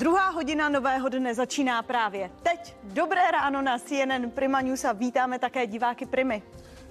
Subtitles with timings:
[0.00, 2.74] Druhá hodina nového dne začíná právě teď.
[2.82, 6.42] Dobré ráno na CNN Prima News a vítáme také diváky Primy.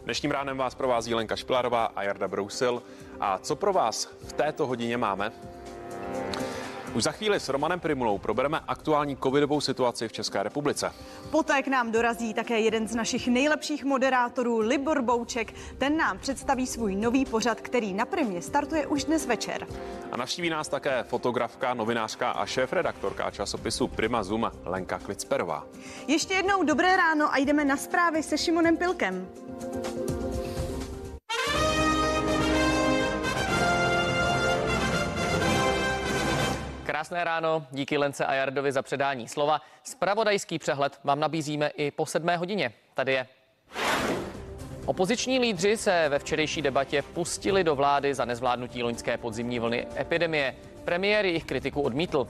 [0.04, 2.84] Dnešním ránem vás provází Lenka Špilárová a Jarda Brousil.
[3.20, 5.32] A co pro vás v této hodině máme?
[6.94, 10.92] Už za chvíli s Romanem Primulou probereme aktuální covidovou situaci v České republice.
[11.32, 15.54] Poté k nám dorazí také jeden z našich nejlepších moderátorů, Libor Bouček.
[15.78, 19.68] Ten nám představí svůj nový pořad, který na Primě startuje už dnes večer.
[20.12, 25.66] A navštíví nás také fotografka, novinářka a šéf-redaktorka časopisu Prima Zoom Lenka Klicperová.
[26.08, 29.27] Ještě jednou dobré ráno a jdeme na zprávy se Šimonem Pilkem.
[36.89, 39.61] Krásné ráno, díky Lence a Jardovi za předání slova.
[39.84, 42.73] Spravodajský přehled vám nabízíme i po sedmé hodině.
[42.93, 43.27] Tady je.
[44.85, 50.55] Opoziční lídři se ve včerejší debatě pustili do vlády za nezvládnutí loňské podzimní vlny epidemie.
[50.85, 52.27] Premiér jejich kritiku odmítl.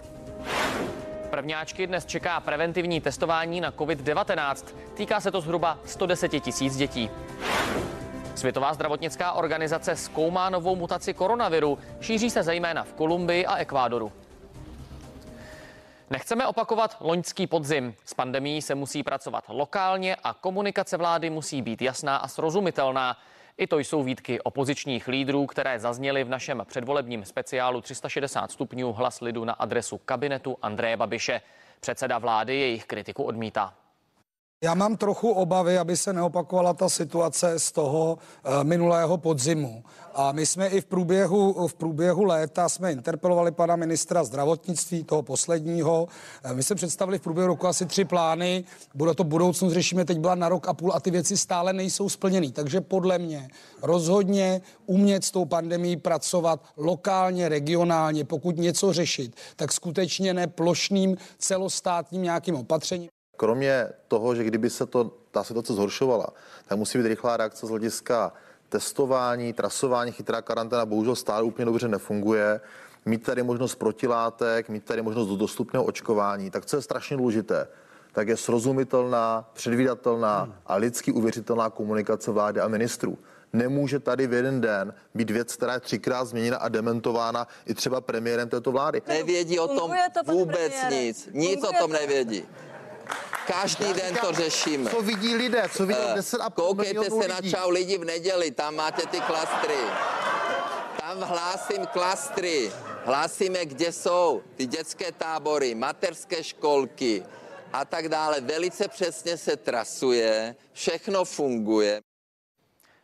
[1.30, 4.76] Prvňáčky dnes čeká preventivní testování na COVID-19.
[4.94, 7.10] Týká se to zhruba 110 tisíc dětí.
[8.36, 11.78] Světová zdravotnická organizace zkoumá novou mutaci koronaviru.
[12.02, 14.12] Šíří se zejména v Kolumbii a Ekvádoru.
[16.12, 17.96] Nechceme opakovat loňský podzim.
[18.06, 23.18] S pandemí se musí pracovat lokálně a komunikace vlády musí být jasná a srozumitelná.
[23.58, 29.22] I to jsou výtky opozičních lídrů, které zazněly v našem předvolebním speciálu 360 stupňů hlas
[29.22, 31.42] lidu na adresu kabinetu Andreje Babiše.
[31.80, 33.74] Předseda vlády jejich kritiku odmítá.
[34.64, 39.84] Já mám trochu obavy, aby se neopakovala ta situace z toho uh, minulého podzimu.
[40.14, 45.24] A my jsme i v průběhu, v průběhu léta jsme interpelovali pana ministra zdravotnictví, toho
[45.24, 46.08] posledního.
[46.46, 48.64] Uh, my jsme představili v průběhu roku asi tři plány.
[48.96, 52.10] Bude to budoucnost, řešíme teď byla na rok a půl a ty věci stále nejsou
[52.10, 52.52] splněny.
[52.52, 53.48] Takže podle mě
[53.82, 61.18] rozhodně umět s tou pandemí pracovat lokálně, regionálně, pokud něco řešit, tak skutečně ne plošným
[61.38, 66.28] celostátním nějakým opatřením kromě toho, že kdyby se to, ta situace zhoršovala,
[66.68, 68.34] tak musí být rychlá reakce z hlediska
[68.70, 72.62] testování, trasování, chytrá karanténa bohužel stále úplně dobře nefunguje.
[73.06, 77.68] Mít tady možnost protilátek, mít tady možnost dostupného očkování, tak co je strašně důležité,
[78.12, 83.18] tak je srozumitelná, předvídatelná a lidsky uvěřitelná komunikace vlády a ministrů.
[83.54, 88.02] Nemůže tady v jeden den být věc, která je třikrát změněna a dementována i třeba
[88.02, 89.02] premiérem této vlády.
[89.08, 89.92] Nevědí o tom
[90.26, 91.30] to, vůbec nic.
[91.34, 92.44] Nic o tom nevědí.
[93.48, 94.90] Každý den to řešíme.
[94.90, 97.28] Co vidí lidé, co vidí uh, 10 a Koukejte se lidí.
[97.28, 99.78] na čau lidi v neděli, tam máte ty klastry.
[101.00, 102.72] Tam hlásím klastry.
[103.06, 107.24] Hlásíme, kde jsou ty dětské tábory, materské školky
[107.74, 108.42] a tak dále.
[108.42, 112.02] Velice přesně se trasuje, všechno funguje.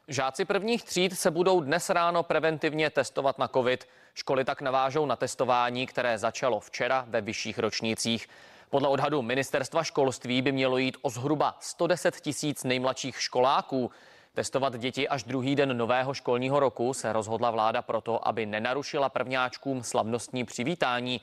[0.07, 3.87] Žáci prvních tříd se budou dnes ráno preventivně testovat na COVID.
[4.13, 8.27] Školy tak navážou na testování, které začalo včera ve vyšších ročnících.
[8.69, 13.91] Podle odhadu ministerstva školství by mělo jít o zhruba 110 tisíc nejmladších školáků.
[14.33, 19.83] Testovat děti až druhý den nového školního roku se rozhodla vláda proto, aby nenarušila prvňáčkům
[19.83, 21.21] slavnostní přivítání.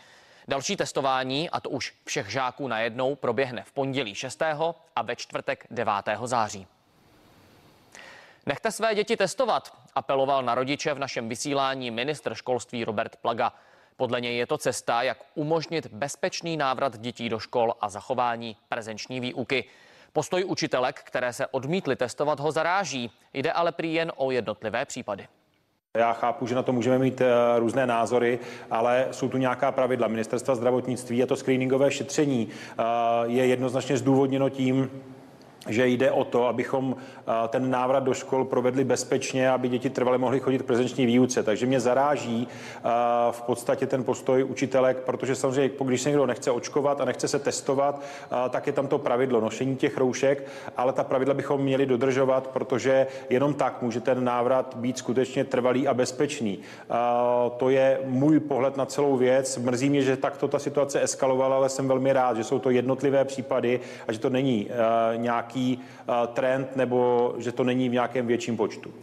[0.48, 4.42] Další testování, a to už všech žáků najednou, proběhne v pondělí 6.
[4.96, 5.92] a ve čtvrtek 9.
[6.24, 6.66] září.
[8.46, 13.52] Nechte své děti testovat, apeloval na rodiče v našem vysílání ministr školství Robert Plaga.
[13.96, 19.20] Podle něj je to cesta, jak umožnit bezpečný návrat dětí do škol a zachování prezenční
[19.20, 19.64] výuky.
[20.12, 23.10] Postoj učitelek, které se odmítly testovat, ho zaráží.
[23.34, 25.28] Jde ale prý jen o jednotlivé případy.
[25.96, 27.26] Já chápu, že na to můžeme mít eh,
[27.58, 28.38] různé názory,
[28.70, 30.08] ale jsou tu nějaká pravidla.
[30.08, 32.82] Ministerstva zdravotnictví a to screeningové šetření eh,
[33.24, 34.90] je jednoznačně zdůvodněno tím,
[35.68, 40.18] že jde o to, abychom eh, ten návrat do škol provedli bezpečně, aby děti trvale
[40.18, 41.42] mohly chodit k prezenční výuce.
[41.42, 42.88] Takže mě zaráží eh,
[43.30, 47.38] v podstatě ten postoj učitelek, protože samozřejmě, když se někdo nechce očkovat a nechce se
[47.38, 50.46] testovat, eh, tak je tam to pravidlo nošení těch roušek,
[50.76, 55.88] ale ta pravidla bychom měli dodržovat, protože jenom tak může ten návrat být skutečně trvalý
[55.88, 56.58] a bezpečný.
[57.56, 59.58] To je můj pohled na celou věc.
[59.58, 63.24] Mrzí mě, že takto ta situace eskalovala, ale jsem velmi rád, že jsou to jednotlivé
[63.24, 64.68] případy a že to není
[65.16, 68.94] nějaký nějaký eh, trend nebo že to není v nějakém větším počtu.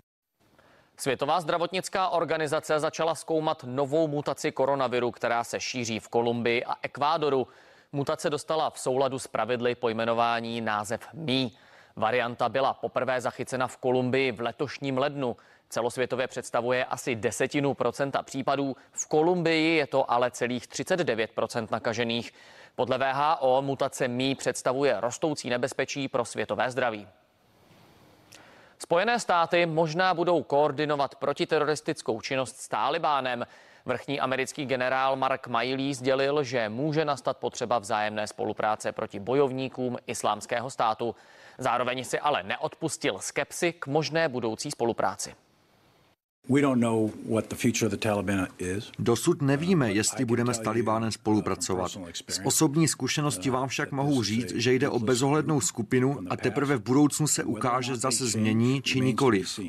[0.97, 7.47] Světová zdravotnická organizace začala zkoumat novou mutaci koronaviru, která se šíří v Kolumbii a Ekvádoru.
[7.91, 11.51] Mutace dostala v souladu s pravidly pojmenování název Mí.
[11.95, 15.35] Varianta byla poprvé zachycena v Kolumbii v letošním lednu.
[15.69, 18.75] Celosvětově představuje asi desetinu procenta případů.
[18.91, 22.33] V Kolumbii je to ale celých 39% nakažených.
[22.79, 27.07] Podle VHO mutace mí představuje rostoucí nebezpečí pro světové zdraví.
[28.77, 33.47] Spojené státy možná budou koordinovat protiteroristickou činnost s Talibánem.
[33.85, 40.69] Vrchní americký generál Mark Miley sdělil, že může nastat potřeba vzájemné spolupráce proti bojovníkům islámského
[40.69, 41.15] státu.
[41.57, 45.35] Zároveň si ale neodpustil skepsy k možné budoucí spolupráci.
[48.99, 51.91] Dosud nevíme, jestli budeme s Talibánem spolupracovat.
[52.27, 56.83] Z osobní zkušenosti vám však mohu říct, že jde o bezohlednou skupinu a teprve v
[56.83, 59.59] budoucnu se ukáže, zda se změní či nikoliv.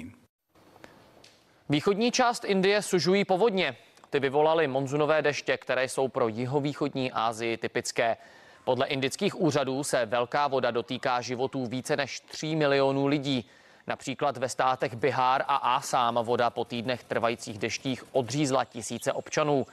[1.68, 3.76] Východní část Indie sužují povodně.
[4.10, 8.16] Ty vyvolaly monzunové deště, které jsou pro jihovýchodní Asii typické.
[8.64, 13.50] Podle indických úřadů se velká voda dotýká životů více než 3 milionů lidí.
[13.90, 19.66] Například ve státech Bihar a Asám voda po týdnech trvajících deštích odřízla tisíce občanů.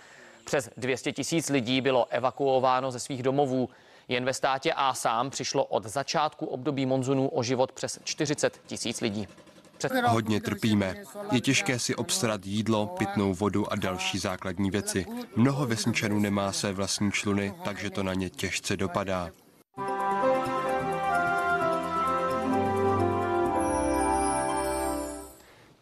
[0.45, 3.69] Přes 200 tisíc lidí bylo evakuováno ze svých domovů.
[4.07, 9.27] Jen ve státě Asám přišlo od začátku období monzunů o život přes 40 tisíc lidí.
[10.07, 10.95] Hodně trpíme.
[11.31, 15.05] Je těžké si obstarat jídlo, pitnou vodu a další základní věci.
[15.35, 19.29] Mnoho vesničanů nemá své vlastní čluny, takže to na ně těžce dopadá.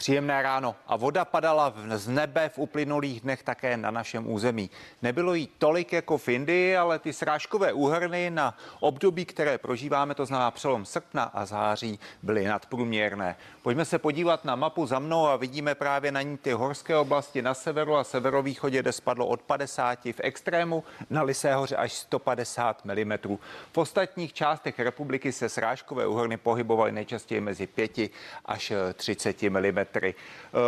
[0.06, 4.70] Příjemné ráno a voda padala z nebe v uplynulých dnech také na našem území.
[5.02, 10.26] Nebylo jí tolik jako v Indii, ale ty srážkové úhrny na období, které prožíváme, to
[10.26, 13.36] znamená přelom srpna a září, byly nadprůměrné.
[13.62, 17.42] Pojďme se podívat na mapu za mnou a vidíme právě na ní ty horské oblasti
[17.42, 22.86] na severu a severovýchodě, kde spadlo od 50 v extrému, na Lisé hoře až 150
[22.86, 23.38] mm.
[23.74, 28.00] V ostatních částech republiky se srážkové úhrny pohybovaly nejčastěji mezi 5
[28.46, 29.95] až 30 mm.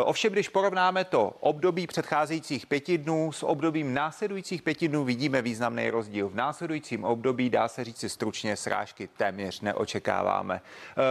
[0.04, 5.90] Ovšem, když porovnáme to období předcházejících pěti dnů s obdobím následujících pěti dnů, vidíme významný
[5.90, 6.30] rozdíl.
[6.30, 10.62] V následujícím období, dá se říci stručně, srážky téměř neočekáváme.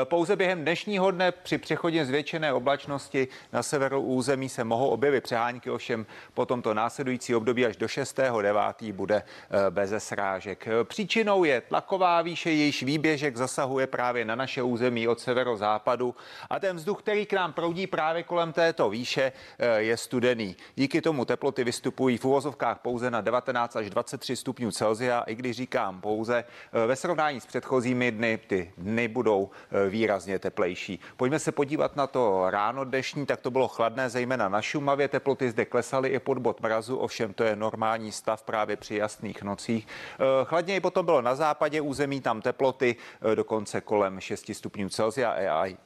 [0.04, 5.70] Pouze během dnešního dne při přechodě zvětšené oblačnosti na severu území se mohou objevit přehánky,
[5.70, 8.92] ovšem po tomto následující období až do 6.9.
[8.92, 9.22] bude
[9.70, 10.68] bez srážek.
[10.84, 16.14] Příčinou je tlaková výše, jejíž výběžek zasahuje právě na naše území od severozápadu
[16.50, 19.32] a ten vzduch, který k nám proudí právě kolem této výše,
[19.76, 20.56] je studený.
[20.74, 25.56] Díky tomu teploty vystupují v uvozovkách pouze na 19 až 23 stupňů Celsia, i když
[25.56, 26.44] říkám pouze,
[26.86, 29.50] ve srovnání s předchozími dny, ty dny budou
[29.88, 31.00] výrazně teplejší.
[31.16, 35.08] Pojďme se podívat na to ráno dnešní, tak to bylo chladné, zejména na Šumavě.
[35.08, 39.42] Teploty zde klesaly i pod bod mrazu, ovšem to je normální stav právě při jasných
[39.42, 39.86] nocích.
[40.44, 42.96] Chladněji potom bylo na západě území, tam teploty
[43.34, 45.36] dokonce kolem 6 stupňů Celsia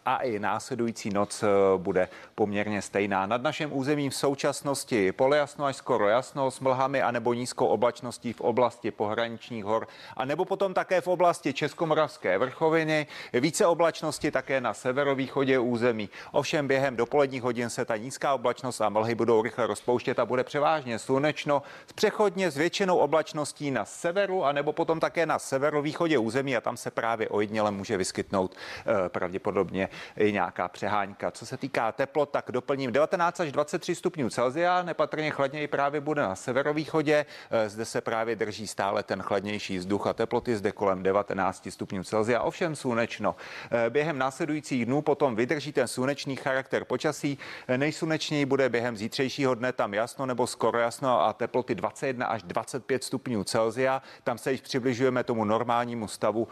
[0.04, 1.44] a i následující noc
[1.76, 3.26] bude poměrně stejná.
[3.26, 8.40] Nad naším územím v současnosti polojasno až skoro jasno s mlhami anebo nízkou oblačností v
[8.40, 13.06] oblasti pohraničních hor a nebo potom také v oblasti Českomoravské vrchoviny.
[13.32, 16.08] Více oblačnosti také na severovýchodě území.
[16.32, 20.44] Ovšem během dopoledních hodin se ta nízká oblačnost a mlhy budou rychle rozpouštět a bude
[20.44, 26.56] převážně slunečno s přechodně zvětšenou oblačností na severu a nebo potom také na severovýchodě území
[26.56, 31.30] a tam se právě ojedněle může vyskytnout eh, pravděpodobně i nějaká přehánka.
[31.30, 36.22] Co se týká teplot, tak doplním 19 až 23 stupňů Celsia, nepatrně chladněji právě bude
[36.22, 37.26] na severovýchodě.
[37.50, 42.04] Eh, zde se právě drží stále ten chladnější vzduch a teploty zde kolem 19 stupňů
[42.04, 43.36] Celsia, ovšem slunečno.
[43.70, 47.38] Eh, během následujících dnů potom vydrží ten slunečný charakter počasí.
[47.68, 52.42] Eh, nejslunečněji bude během zítřejšího dne tam jasno nebo skoro jasno a teploty 21 až
[52.42, 54.02] 25 stupňů Celsia.
[54.24, 56.48] Tam se již přibližujeme tomu normálnímu stavu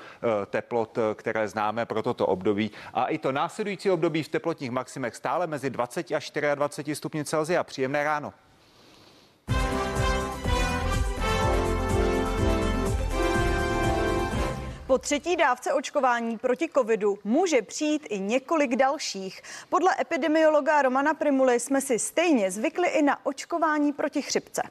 [0.47, 2.71] teplot, které známe pro toto období.
[2.95, 7.64] A i to následující období v teplotních maximech stále mezi 20 až 24 stupňů Celsia.
[7.64, 8.33] Příjemné ráno.
[14.88, 19.42] Po třetí dávce očkování proti covidu může přijít i několik dalších.
[19.68, 24.62] Podle epidemiologa Romana Primuly jsme si stejně zvykli i na očkování proti chřipce.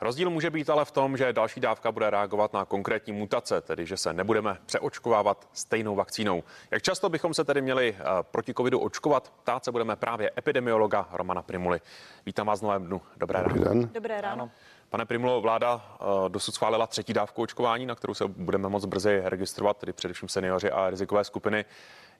[0.00, 3.86] Rozdíl může být ale v tom, že další dávka bude reagovat na konkrétní mutace, tedy
[3.86, 6.42] že se nebudeme přeočkovávat stejnou vakcínou.
[6.70, 11.42] Jak často bychom se tedy měli proti covidu očkovat, ptát se budeme právě epidemiologa Romana
[11.42, 11.80] Primuly.
[12.26, 13.02] Vítám vás v novém dnu.
[13.16, 13.74] Dobré Dobrý ráno.
[13.80, 13.90] den.
[13.94, 14.50] Dobré ráno.
[14.90, 19.76] Pane Primulo, vláda dosud schválila třetí dávku očkování, na kterou se budeme moc brzy registrovat,
[19.76, 21.64] tedy především seniori a rizikové skupiny.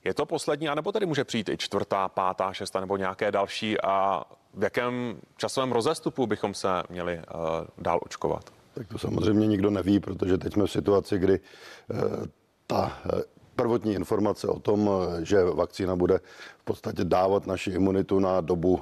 [0.04, 4.24] Je to poslední, anebo tady může přijít i čtvrtá, pátá, šestá nebo nějaké další a
[4.54, 7.22] v jakém časovém rozestupu bychom se měli uh,
[7.78, 8.50] dál očkovat?
[8.74, 12.26] Tak to samozřejmě nikdo neví, protože teď jsme v situaci, kdy uh,
[12.66, 12.98] ta
[13.56, 14.90] prvotní informace o tom,
[15.22, 16.20] že vakcína bude
[16.58, 18.80] v podstatě dávat naši imunitu na dobu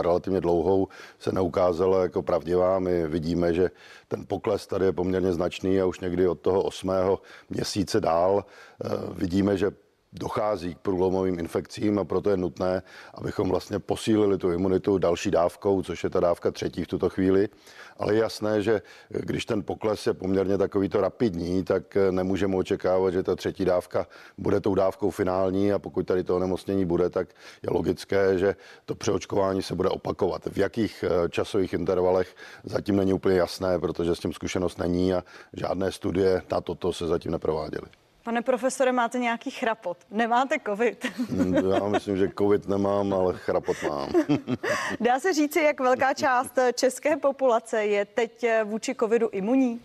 [0.00, 2.78] relativně dlouhou, se neukázala jako pravdivá.
[2.78, 3.70] My vidíme, že
[4.08, 7.20] ten pokles tady je poměrně značný a už někdy od toho osmého
[7.50, 8.44] měsíce dál
[9.14, 9.70] vidíme, že
[10.12, 12.82] dochází k průlomovým infekcím a proto je nutné,
[13.14, 17.48] abychom vlastně posílili tu imunitu další dávkou, což je ta dávka třetí v tuto chvíli.
[17.96, 23.22] Ale je jasné, že když ten pokles je poměrně takovýto rapidní, tak nemůžeme očekávat, že
[23.22, 24.06] ta třetí dávka
[24.38, 27.28] bude tou dávkou finální a pokud tady to onemocnění bude, tak
[27.62, 30.46] je logické, že to přeočkování se bude opakovat.
[30.46, 35.24] V jakých eh, časových intervalech zatím není úplně jasné, protože s tím zkušenost není a
[35.52, 37.88] žádné studie na toto se zatím neprováděly.
[38.28, 39.98] Pane profesore, máte nějaký chrapot?
[40.10, 41.04] Nemáte covid?
[41.04, 44.08] Hmm, já myslím, že covid nemám, ale chrapot mám.
[45.00, 49.80] Dá se říci, jak velká část české populace je teď vůči covidu imunní?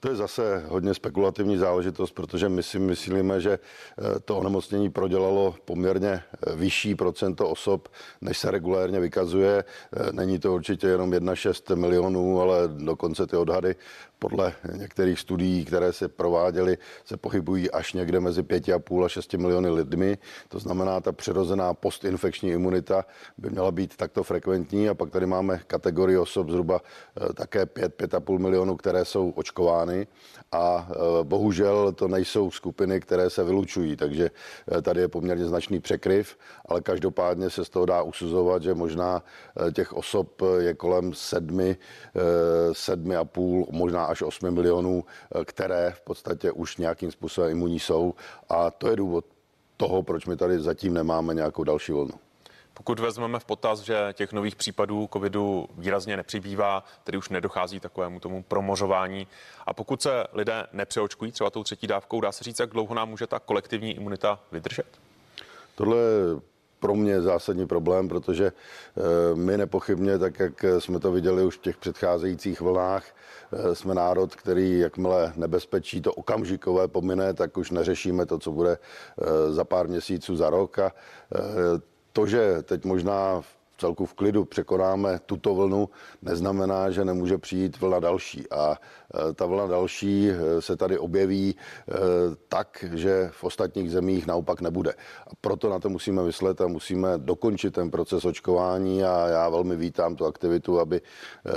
[0.00, 5.54] To je zase hodně spekulativní záležitost, protože my si myslíme, že eh, to onemocnění prodělalo
[5.64, 7.88] poměrně eh, vyšší procento osob,
[8.20, 9.64] než se regulérně vykazuje.
[9.64, 13.76] Eh, není to určitě jenom 1,6 milionů, ale dokonce ty odhady
[14.18, 19.70] podle některých studií, které se prováděly, se pohybují až někde mezi 5,5 a 6 miliony
[19.70, 20.18] lidmi.
[20.48, 23.04] To znamená, ta přirozená postinfekční imunita
[23.38, 24.88] by měla být takto frekventní.
[24.88, 26.80] A pak tady máme kategorii osob zhruba
[27.34, 30.06] také 5-5,5 milionů, které jsou očkovány.
[30.52, 30.88] A
[31.22, 34.30] bohužel to nejsou skupiny, které se vylučují, takže
[34.82, 39.22] tady je poměrně značný překryv, ale každopádně se z toho dá usuzovat, že možná
[39.72, 41.76] těch osob je kolem sedmi,
[42.72, 45.04] sedmi a půl, možná až 8 milionů,
[45.44, 48.14] které v podstatě už nějakým způsobem imunní jsou
[48.48, 49.24] a to je důvod
[49.76, 52.14] toho, proč my tady zatím nemáme nějakou další vlnu.
[52.74, 58.20] Pokud vezmeme v potaz, že těch nových případů covidu výrazně nepřibývá, tedy už nedochází takovému
[58.20, 59.26] tomu promořování
[59.66, 63.08] a pokud se lidé nepřeočkují třeba tou třetí dávkou, dá se říct, jak dlouho nám
[63.08, 64.86] může ta kolektivní imunita vydržet?
[65.74, 65.96] Tohle
[66.80, 69.00] pro mě zásadní problém, protože eh,
[69.34, 73.04] my nepochybně, tak jak jsme to viděli už v těch předcházejících vlnách,
[73.52, 78.78] eh, jsme národ, který jakmile nebezpečí to okamžikové pomine, tak už neřešíme to, co bude
[78.78, 80.78] eh, za pár měsíců, za rok.
[80.78, 80.92] A
[82.12, 85.88] to, že teď možná v celku v klidu překonáme tuto vlnu,
[86.22, 88.50] neznamená, že nemůže přijít vlna další.
[88.50, 88.76] A
[89.30, 91.94] e, ta vlna další e, se tady objeví e,
[92.48, 94.92] tak, že v ostatních zemích naopak nebude.
[95.26, 99.76] A proto na to musíme myslet a musíme dokončit ten proces očkování a já velmi
[99.76, 101.00] vítám tu aktivitu, aby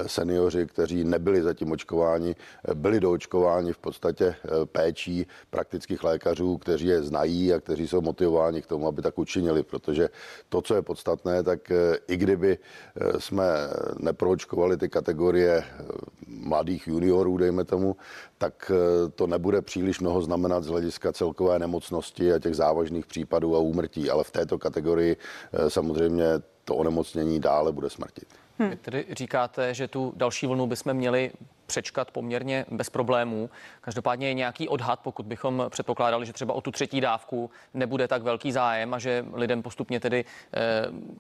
[0.08, 2.36] seniori, kteří nebyli zatím očkováni,
[2.74, 4.36] byli doočkováni v podstatě
[4.66, 9.64] péčí praktických lékařů, kteří je znají a kteří jsou motivováni k tomu, aby tak učinili,
[9.64, 10.10] protože
[10.50, 11.72] to, co je podstatné, tak
[12.12, 13.44] i kdyby eh, jsme
[14.00, 15.84] neproočkovali ty kategorie eh,
[16.28, 17.96] mladých juniorů, dejme tomu,
[18.38, 23.56] tak eh, to nebude příliš mnoho znamenat z hlediska celkové nemocnosti a těch závažných případů
[23.56, 25.18] a úmrtí, ale v této kategorii
[25.68, 26.26] samozřejmě
[26.66, 28.41] to onemocnění dále bude smrtit.
[28.62, 28.70] Hmm.
[28.70, 31.32] Vy tedy říkáte, že tu další vlnu bychom měli
[31.66, 33.50] přečkat poměrně bez problémů.
[33.82, 38.22] Každopádně je nějaký odhad, pokud bychom předpokládali, že třeba o tu třetí dávku nebude tak
[38.22, 40.60] velký zájem a že lidem postupně tedy eh,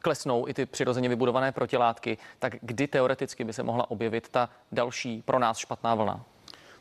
[0.01, 5.21] klesnou i ty přirozeně vybudované protilátky, tak kdy teoreticky by se mohla objevit ta další
[5.25, 6.25] pro nás špatná vlna?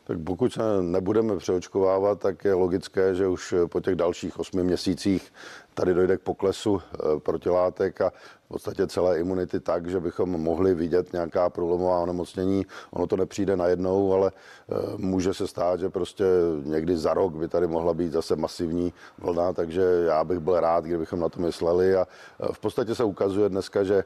[0.05, 5.33] Tak pokud se nebudeme přeočkovávat, tak je logické, že už po těch dalších osmi měsících
[5.75, 8.11] tady dojde k poklesu eh, protilátek a
[8.45, 12.67] v podstatě celé imunity tak, že bychom mohli vidět nějaká průlomová onemocnění.
[12.91, 16.25] Ono to nepřijde najednou, ale eh, může se stát, že prostě
[16.65, 20.85] někdy za rok by tady mohla být zase masivní vlna, takže já bych byl rád,
[20.85, 22.07] kdybychom na to mysleli a
[22.41, 24.05] eh, v podstatě se ukazuje dneska, že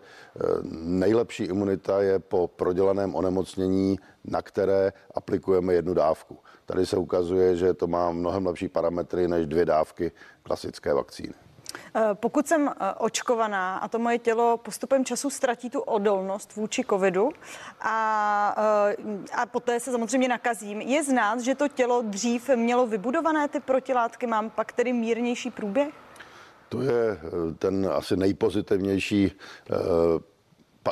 [0.73, 6.39] nejlepší imunita je po prodělaném onemocnění, na které aplikujeme jednu dávku.
[6.67, 11.35] Tady se ukazuje, že to má mnohem lepší parametry než dvě dávky klasické vakcíny.
[11.97, 16.85] Eh, pokud jsem eh, očkovaná a to moje tělo postupem času ztratí tu odolnost vůči
[16.91, 17.31] covidu
[17.81, 18.57] a,
[18.89, 18.97] eh,
[19.35, 24.27] a poté se samozřejmě nakazím, je znát, že to tělo dřív mělo vybudované ty protilátky,
[24.27, 25.95] mám pak tedy mírnější průběh?
[26.69, 27.19] To je
[27.59, 29.33] ten asi nejpozitivnější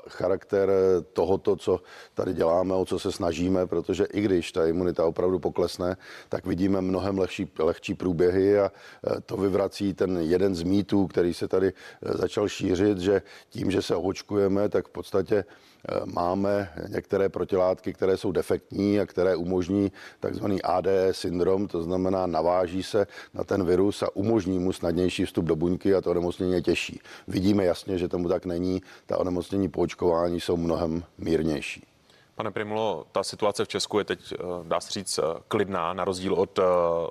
[0.09, 0.71] charakter
[1.13, 1.81] tohoto, co
[2.15, 5.97] tady děláme, o co se snažíme, protože i když ta imunita opravdu poklesne,
[6.29, 11.35] tak vidíme mnohem lehčí, lehčí průběhy a e, to vyvrací ten jeden z mýtů, který
[11.35, 11.73] se tady e,
[12.19, 15.72] začal šířit, že tím, že se očkujeme, tak v podstatě Eh,
[16.05, 22.83] máme některé protilátky, které jsou defektní a které umožní takzvaný ADE syndrom, to znamená naváží
[22.83, 26.63] se na ten virus a umožní mu snadnější vstup do buňky a to onemocnění je
[26.63, 27.01] těžší.
[27.29, 28.83] Vidíme jasně, že tomu tak není.
[29.07, 31.92] Ta onemocnění po očkování jsou mnohem mírnější.
[32.35, 36.05] Pane Primulo, ta situace v Česku je teď, eh, dá se říct, eh, klidná, na
[36.05, 36.63] rozdíl od eh,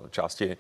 [0.09, 0.57] části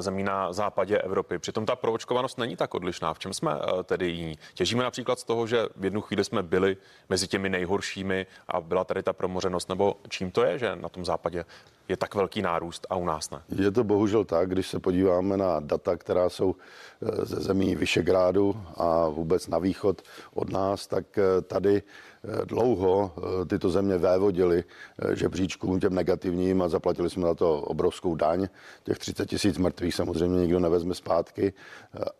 [0.00, 1.38] zemí na západě Evropy.
[1.38, 3.14] Přitom ta proočkovanost není tak odlišná.
[3.14, 3.52] V čem jsme
[3.84, 4.38] tedy jiní?
[4.54, 6.76] Těžíme například z toho, že v jednu chvíli jsme byli
[7.08, 11.04] mezi těmi nejhoršími a byla tady ta promořenost, nebo čím to je, že na tom
[11.04, 11.44] západě
[11.90, 13.42] je tak velký nárůst a u nás ne?
[13.48, 18.56] Je to bohužel tak, když se podíváme na data, která jsou eh, ze zemí Vyšegrádu
[18.76, 20.02] a vůbec na východ
[20.34, 21.82] od nás, tak eh, tady
[22.24, 23.12] Eh, dlouho
[23.48, 24.64] tyto země vévodily
[25.12, 28.48] žebříčkům těm negativním a zaplatili jsme na to obrovskou daň.
[28.82, 31.52] Těch 30 tisíc mrtvých samozřejmě nikdo nevezme zpátky,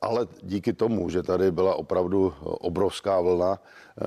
[0.01, 3.59] ale díky tomu, že tady byla opravdu obrovská vlna,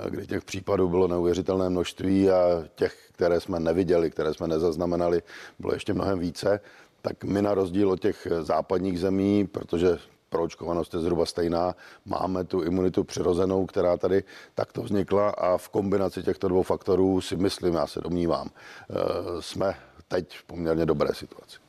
[0.10, 5.22] kdy těch případů bylo neuvěřitelné množství a těch, které jsme neviděli, které jsme nezaznamenali,
[5.60, 6.60] bylo ještě mnohem více,
[7.02, 9.98] tak my na rozdíl od těch západních zemí, protože
[10.30, 11.76] proočkovanost je zhruba stejná.
[12.06, 14.24] Máme tu imunitu přirozenou, která tady
[14.56, 18.94] takto vznikla a v kombinaci těchto dvou faktorů si myslím, já se domnívám, eh,
[19.40, 19.76] jsme
[20.08, 21.63] teď v poměrně dobré situaci.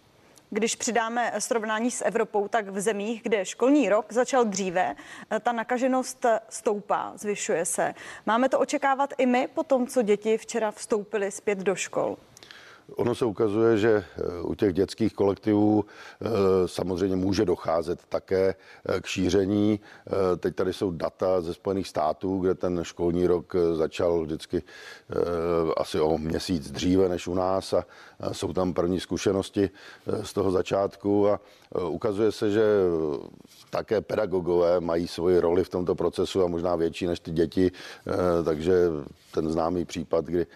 [0.55, 4.97] Když přidáme srovnání s Evropou, tak v zemích, kde školní rok začal dříve,
[5.31, 7.95] eh, ta nakaženost stoupá, zvyšuje se.
[8.27, 12.17] Máme to očekávat i my po tom, co děti včera vstoupily zpět do škol?
[12.93, 16.29] Ono se ukazuje, že eh, u těch dětských kolektivů eh,
[16.67, 18.55] samozřejmě může docházet také
[18.88, 19.81] eh, k šíření.
[20.38, 24.62] Teď tady jsou data ze Spojených států, kde ten školní rok začal vždycky
[25.76, 27.85] asi o měsíc dříve než u nás a
[28.33, 29.71] jsou tam první zkušenosti
[30.23, 31.41] z toho začátku a
[31.88, 32.64] ukazuje se, že
[33.71, 37.73] také pedagogové mají svoji roli v tomto procesu a možná větší než ty děti,
[38.45, 38.75] takže
[39.35, 40.47] ten známý případ, kdy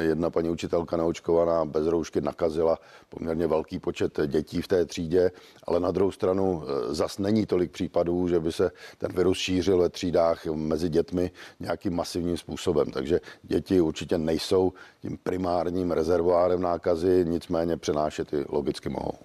[0.00, 5.30] jedna paní učitelka neočkovaná bez roušky nakazila poměrně velký počet dětí v té třídě,
[5.64, 9.78] ale na druhou stranu eh, zas není tolik případů, že by se ten virus šířil
[9.78, 12.90] ve třídách mezi dětmi nějakým masivním způsobem.
[12.90, 14.72] Takže děti určitě nejsou
[15.02, 19.18] tím primárním rezervoárem nákazy, nicméně přenášet i logicky mohou.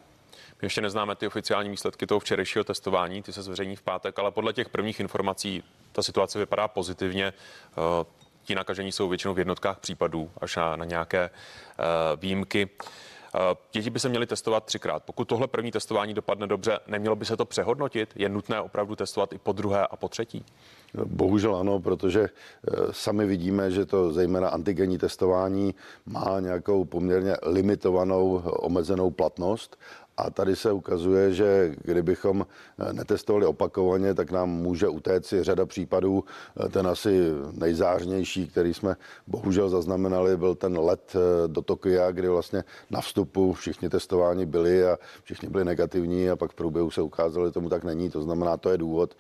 [0.62, 4.32] My ještě neznáme ty oficiální výsledky toho včerejšího testování, ty se zveřejní v pátek, ale
[4.32, 7.34] podle těch prvních informací ta situace vypadá pozitivně.
[8.46, 12.70] Eh, ti nakažení jsou většinou v jednotkách případů, až na, na nějaké uh, výjimky.
[13.36, 15.04] Uh, děti by se měly testovat třikrát.
[15.04, 18.14] Pokud tohle první testování dopadne dobře, nemělo by se to přehodnotit?
[18.16, 20.46] Je nutné opravdu testovat i po druhé a po třetí?
[21.06, 28.42] Bohužel ano, protože eh, sami vidíme, že to zejména antigenní testování má nějakou poměrně limitovanou,
[28.46, 29.78] omezenou platnost
[30.18, 32.46] a tady se ukazuje, že kdybychom
[32.80, 36.24] eh, netestovali opakovaně, tak nám může utéct si řada případů.
[36.66, 38.96] Eh, ten asi nejzářnější, který jsme
[39.28, 44.88] bohužel zaznamenali, byl ten let eh, do Tokia, kdy vlastně na vstupu všichni testováni byli
[44.88, 48.10] a všichni byli negativní a pak v průběhu se ukázalo, že tomu tak není.
[48.10, 49.18] To znamená, to je důvod,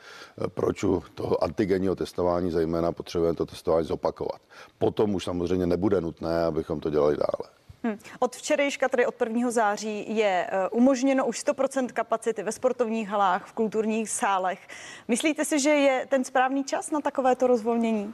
[0.47, 4.41] proč u toho antigenního testování zejména potřebujeme to testování zopakovat.
[4.77, 7.64] Potom už samozřejmě nebude nutné, abychom to dělali dále.
[7.86, 7.98] Hmm.
[8.19, 9.52] Od včerejška, tedy od 1.
[9.52, 14.60] září, je eh, umožněno už 100% kapacity ve sportovních halách, v kulturních sálech.
[15.08, 18.13] Myslíte si, že je ten správný čas na takovéto rozvolnění?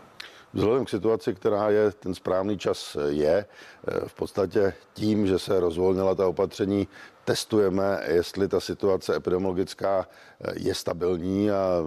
[0.54, 3.46] Vzhledem k situaci, která je, ten správný čas je.
[3.88, 6.88] Eh, v podstatě tím, že se rozvolnila ta opatření,
[7.32, 11.80] testujeme, jestli ta situace epidemiologická eh, je stabilní a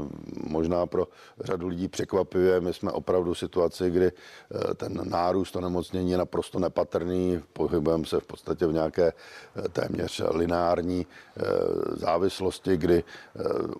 [0.46, 1.08] možná pro
[1.40, 2.60] řadu lidí překvapivě.
[2.60, 7.42] My jsme opravdu v situaci, kdy eh, ten nárůst onemocnění je naprosto nepatrný.
[7.52, 9.12] Pohybujeme se v podstatě v nějaké
[9.72, 11.06] téměř lineární
[11.96, 13.04] závislosti, kdy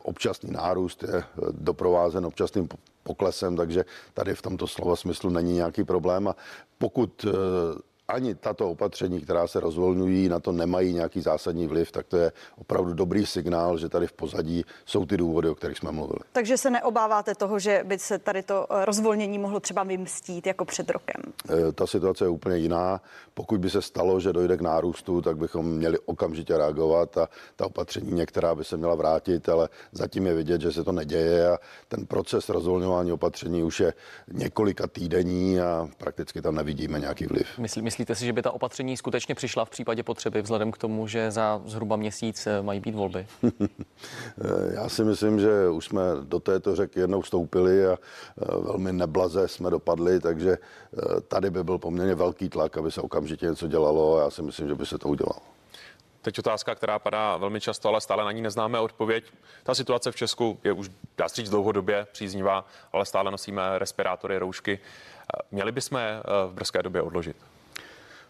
[0.03, 2.69] občasný nárůst je doprovázen občasným
[3.03, 6.29] poklesem, takže tady v tomto slova smyslu není nějaký problém.
[6.29, 6.37] A
[6.79, 7.31] pokud eh,
[8.09, 12.33] ani tato opatření, která se rozvolňují, na to nemají nějaký zásadní vliv, tak to je
[12.57, 16.21] opravdu dobrý signál, že tady v pozadí jsou ty důvody, o kterých jsme mluvili.
[16.33, 20.65] Takže se neobáváte toho, že by se tady to eh, rozvolnění mohlo třeba vymstít jako
[20.65, 21.23] před rokem?
[21.51, 23.01] Eh, ta situace je úplně jiná.
[23.35, 27.67] Pokud by se stalo, že dojde k nárůstu, tak bychom měli okamžitě reagovat a ta
[27.67, 31.59] opatření některá by se měla vrátit, ale zatím je vidět, že se to neděje a
[31.89, 33.93] ten proces rozvolňování opatření už je
[34.33, 37.47] několika týdení a prakticky tam nevidíme nějaký vliv.
[37.59, 41.07] Myslím, Myslíte si, že by ta opatření skutečně přišla v případě potřeby, vzhledem k tomu,
[41.07, 43.27] že za zhruba měsíc eh, mají být volby?
[44.75, 47.97] Já si myslím, že už jsme do této řeky jednou vstoupili a eh,
[48.59, 53.47] velmi neblaze jsme dopadli, takže eh, tady by byl poměrně velký tlak, aby se okamžitě
[53.47, 55.41] něco dělalo a já si myslím, že by se to udělalo.
[56.23, 59.25] Teď otázka, která padá velmi často, ale stále na ní neznáme odpověď.
[59.63, 64.39] Ta situace v Česku je už, dá se říct, dlouhodobě příznivá, ale stále nosíme respirátory,
[64.39, 64.79] roušky.
[65.51, 65.99] Měli bychom
[66.49, 67.37] v brzké době odložit?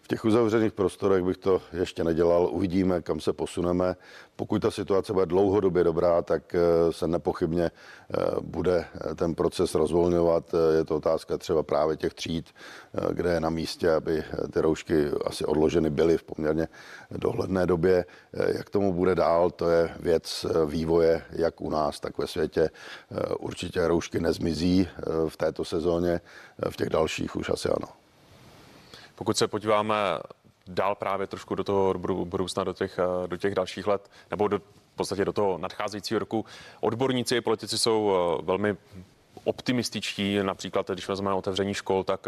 [0.05, 2.49] V těch uzavřených prostorech bych to ještě nedělal.
[2.51, 3.95] Uvidíme, kam se posuneme.
[4.35, 6.59] Pokud ta situace bude dlouhodobě dobrá, tak eh,
[6.93, 10.55] se nepochybně eh, bude eh, ten proces rozvolňovat.
[10.77, 12.49] Je to otázka třeba právě těch tříd,
[13.11, 16.67] kde je na místě, aby ty roušky asi odloženy byly v poměrně
[17.11, 18.05] dohledné době.
[18.57, 22.69] Jak tomu bude dál, to je věc vývoje jak u nás, tak ve světě.
[23.39, 24.87] Určitě roušky nezmizí
[25.27, 26.21] v této sezóně,
[26.69, 28.04] v těch dalších už asi ano.
[29.15, 29.95] Pokud se podíváme
[30.67, 31.93] dál právě trošku do toho
[32.25, 36.19] budoucna, do těch, eh, do těch dalších let, nebo do, v podstatě do toho nadcházejícího
[36.19, 36.45] roku.
[36.79, 38.77] Odborníci i politici jsou velmi
[39.43, 40.37] optimističtí.
[40.41, 42.27] Například, když vezmeme otevření škol, tak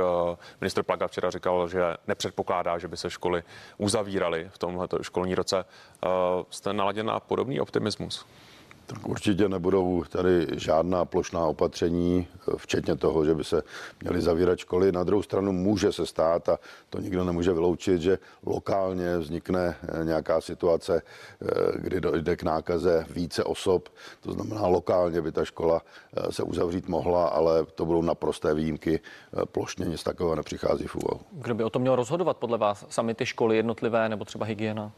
[0.62, 3.44] minister Plaga včera říkal, že nepředpokládá, že by se školy
[3.78, 5.66] uzavíraly v tomhle školní roce.
[6.50, 8.26] Jste naladěn na podobný optimismus?
[8.88, 13.64] Tak určitě nebudou tady žádná plošná opatření, včetně toho, že by se
[14.02, 14.92] měly zavírat školy.
[14.92, 20.06] Na druhou stranu může se stát, a to nikdo nemůže vyloučit, že lokálně vznikne eh,
[20.06, 23.90] nějaká situace, eh, kdy dojde k nákaze více osob.
[24.22, 25.82] To znamená, lokálně by ta škola
[26.18, 29.00] eh, se uzavřít mohla, ale to budou naprosté výjimky.
[29.52, 31.22] Plošně nic takového nepřichází v úvahu.
[31.32, 32.86] Kdo by o tom měl rozhodovat podle vás?
[32.90, 34.92] Sami ty školy jednotlivé nebo třeba hygiena?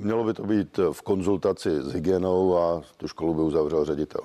[0.00, 4.20] Mělo by to být v konzultaci s hygienou a tu školu by uzavřel ředitel.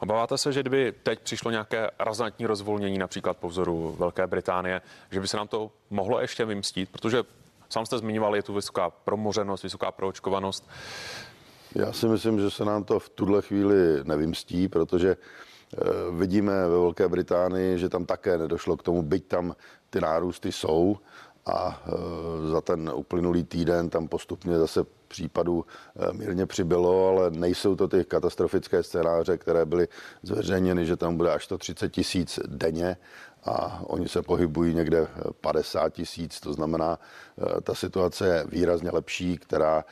[0.00, 5.20] Obáváte se, že kdyby teď přišlo nějaké razantní rozvolnění, například po vzoru Velké Británie, že
[5.20, 7.22] by se nám to mohlo ještě vymstít, protože
[7.68, 10.68] sám jste zmiňoval, je tu vysoká promořenost, vysoká proočkovanost.
[11.74, 15.76] Já si myslím, že se nám to v tuhle chvíli nevymstí, protože eh,
[16.18, 19.54] vidíme ve Velké Británii, že tam také nedošlo k tomu, byť tam
[19.90, 20.96] ty nárůsty jsou,
[21.48, 25.64] a e, za ten uplynulý týden tam postupně zase případů
[25.96, 29.88] e, mírně přibylo, ale nejsou to ty katastrofické scénáře, které byly
[30.22, 32.96] zveřejněny, že tam bude až 130 tisíc denně
[33.44, 35.06] a oni se pohybují někde
[35.40, 39.84] 50 tisíc, to znamená, e, ta situace je výrazně lepší, která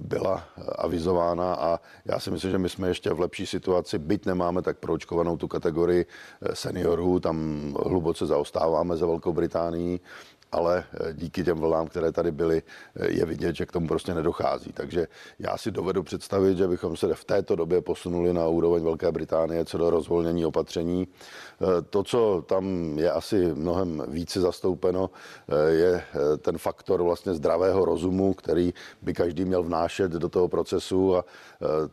[0.00, 0.44] byla
[0.78, 1.54] avizována.
[1.54, 5.36] A já si myslím, že my jsme ještě v lepší situaci, byť nemáme tak proočkovanou
[5.36, 6.06] tu kategorii
[6.54, 7.36] seniorů, tam
[7.82, 10.00] hluboce zaostáváme za Velkou Británií,
[10.52, 12.62] ale eh, díky těm vlnám, které tady byly,
[12.96, 14.72] eh, je vidět, že k tomu prostě nedochází.
[14.72, 15.06] Takže
[15.38, 19.64] já si dovedu představit, že bychom se v této době posunuli na úroveň Velké Británie
[19.64, 21.08] co do rozvolnění opatření.
[21.60, 25.10] Eh, to, co tam je asi mnohem více zastoupeno,
[25.68, 26.04] je
[26.38, 31.24] ten faktor vlastně zdravého rozumu, který by každý měl vnášet do toho procesu a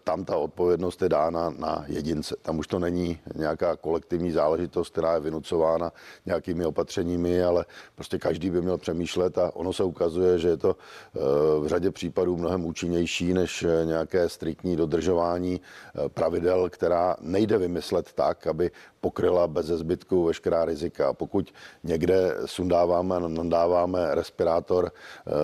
[0.04, 2.36] tam ta odpovědnost je dána na jedince.
[2.42, 5.92] Tam už to není nějaká kolektivní záležitost, která je vynucována
[6.26, 10.76] nějakými opatřeními, ale prostě každý by měl přemýšlet a ono se ukazuje, že je to
[10.76, 11.20] eh,
[11.60, 18.14] v řadě případů mnohem účinnější než eh, nějaké striktní dodržování eh, pravidel, která nejde vymyslet
[18.14, 21.14] tak, aby pokryla bez zbytku veškerá rizika.
[21.14, 24.92] Pokud někde sundáváme nadáváme respirátor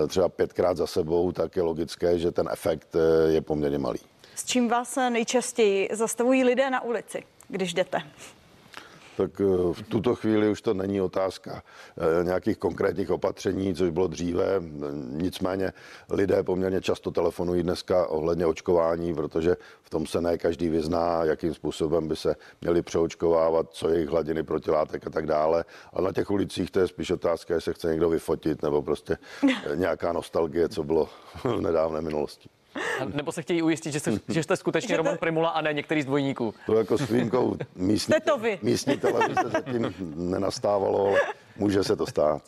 [0.07, 2.95] třeba pětkrát za sebou, tak je logické, že ten efekt
[3.29, 3.99] je poměrně malý.
[4.35, 7.97] S čím vás nejčastěji zastavují lidé na ulici, když jdete?
[9.17, 11.63] Tak eh, v tuto chvíli už to není otázka
[11.97, 14.45] eh, nějakých konkrétních opatření, což bylo dříve.
[15.10, 15.73] Nicméně
[16.10, 21.54] lidé poměrně často telefonují dneska ohledně očkování, protože v tom se ne každý vyzná, jakým
[21.54, 25.65] způsobem by se měli přeočkovávat, co je jejich hladiny protilátek a tak dále.
[25.93, 29.75] A na těch ulicích to je spíš otázka, jestli chce někdo vyfotit nebo prostě eh,
[29.75, 31.10] nějaká nostalgie, co bylo
[31.43, 32.49] v nedávné minulosti.
[33.13, 36.01] Nebo se chtějí ujistit, že, jste, že jste skutečně že Roman Primula a ne některý
[36.01, 36.53] z dvojníků.
[36.65, 38.15] To jako s výjimkou místní,
[38.61, 41.19] místní televize zatím nenastávalo, ale
[41.57, 42.41] může se to stát.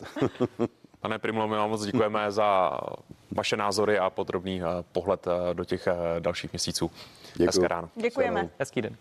[1.00, 2.78] Pane Primulo, my vám moc děkujeme za
[3.30, 6.90] vaše názory a podrobný eh, pohled eh, do těch eh, dalších měsíců.
[7.32, 7.46] Děkuji.
[7.46, 7.88] Hezké ráno.
[7.96, 8.48] Děkujeme.
[8.58, 8.96] Hezký den.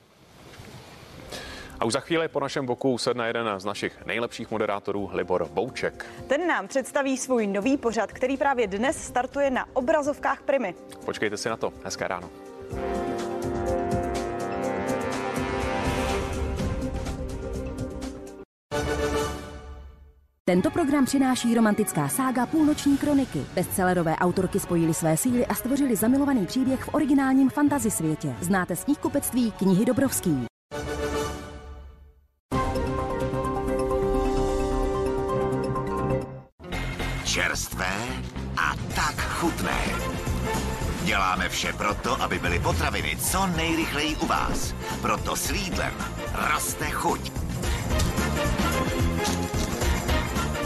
[1.79, 6.05] A už za chvíli po našem boku sedne jeden z našich nejlepších moderátorů, Libor Bouček.
[6.27, 10.75] Ten nám představí svůj nový pořad, který právě dnes startuje na obrazovkách Primy.
[11.05, 11.73] Počkejte si na to.
[11.83, 12.29] Hezké ráno.
[20.45, 23.39] Tento program přináší romantická sága Půlnoční kroniky.
[23.53, 28.35] Bestsellerové autorky spojili své síly a stvořili zamilovaný příběh v originálním fantasy světě.
[28.41, 30.47] Znáte z knihkupectví knihy Dobrovský.
[41.57, 44.75] Vše proto, aby byly potraviny co nejrychleji u vás.
[45.01, 45.93] Proto s Lidlem
[46.53, 47.31] roste chuť.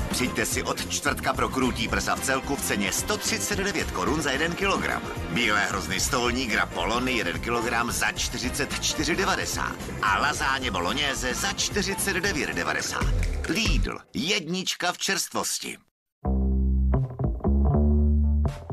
[0.09, 4.55] Přijďte si od čtvrtka pro krutí prsa v celku v ceně 139 korun za 1
[4.55, 5.01] kg.
[5.29, 13.07] Bílé hrozny stolní gra polony 1 kg za 44,90 a lazáně bolognese za 49,90.
[13.47, 15.77] Lidl, jednička v čerstvosti.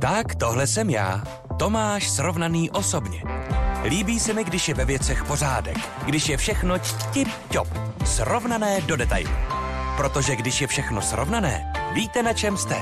[0.00, 1.22] Tak tohle jsem já,
[1.58, 3.22] Tomáš srovnaný osobně.
[3.84, 6.74] Líbí se mi, když je ve věcech pořádek, když je všechno
[7.12, 7.68] tip-top,
[8.04, 9.30] srovnané do detailu.
[9.96, 12.76] Protože když je všechno srovnané, víte na čem jste.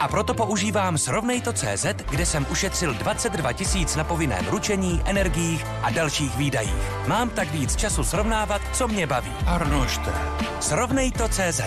[0.00, 6.36] A proto používám Srovnejto.cz, kde jsem ušetřil 22 tisíc na povinném ručení, energiích a dalších
[6.36, 7.06] výdajích.
[7.06, 9.32] Mám tak víc času srovnávat, co mě baví.
[9.46, 10.12] Arnošte.
[10.60, 11.60] Srovnejto.cz.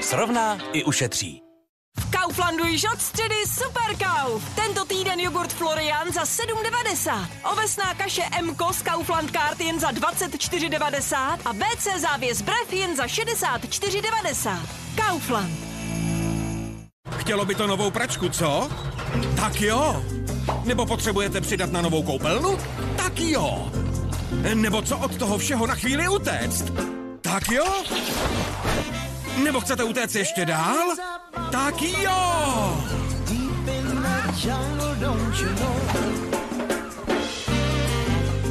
[0.00, 1.45] Srovná i ušetří.
[2.26, 4.54] Kauflandu již od středy Superkauf.
[4.54, 7.26] Tento týden jogurt Florian za 7,90.
[7.52, 13.06] Ovesná kaše Mko z Kaufland Card jen za 24,90 a BC závěs brev jen za
[13.06, 14.58] 64,90.
[15.06, 15.50] Kaufland.
[17.16, 18.70] Chtělo by to novou pračku, co?
[19.36, 20.04] Tak jo.
[20.64, 22.58] Nebo potřebujete přidat na novou koupelnu?
[22.96, 23.72] Tak jo.
[24.54, 26.64] Nebo co od toho všeho na chvíli utéct?
[27.20, 27.84] Tak jo.
[29.44, 30.94] Nebo chcete utéct ještě dál?
[31.52, 32.82] Tak jo.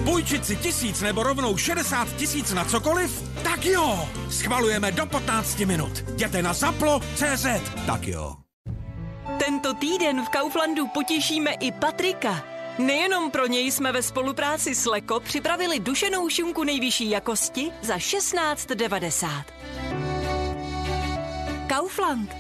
[0.04, 3.24] Půjčit si tisíc nebo rovnou 60 tisíc na cokoliv?
[3.43, 4.10] Tak jo.
[4.30, 6.04] Schvalujeme do 15 minut.
[6.13, 7.45] Jděte na zaplo.cz.
[7.86, 8.36] Tak jo.
[9.45, 12.43] Tento týden v Kauflandu potěšíme i Patrika.
[12.78, 19.43] Nejenom pro něj jsme ve spolupráci s Leko připravili dušenou šunku nejvyšší jakosti za 16,90.
[21.69, 22.36] Kaufland.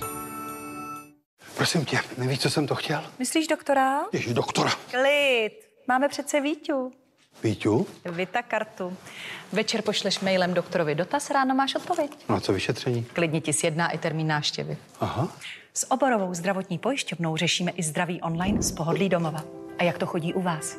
[1.57, 3.03] Prosím tě, nevíš, co jsem to chtěl?
[3.19, 3.99] Myslíš doktora?
[4.13, 4.71] Ježíš, doktora.
[4.91, 5.51] Klid.
[5.87, 6.91] Máme přece Víťu.
[7.43, 7.87] Víťu?
[8.11, 8.97] Vita kartu.
[9.51, 12.11] Večer pošleš mailem doktorovi dotaz, ráno máš odpověď.
[12.29, 13.03] No a co vyšetření?
[13.03, 14.77] Klidně ti sjedná i termín návštěvy.
[14.99, 15.27] Aha.
[15.73, 19.43] S oborovou zdravotní pojišťovnou řešíme i zdraví online z pohodlí domova.
[19.79, 20.75] A jak to chodí u vás?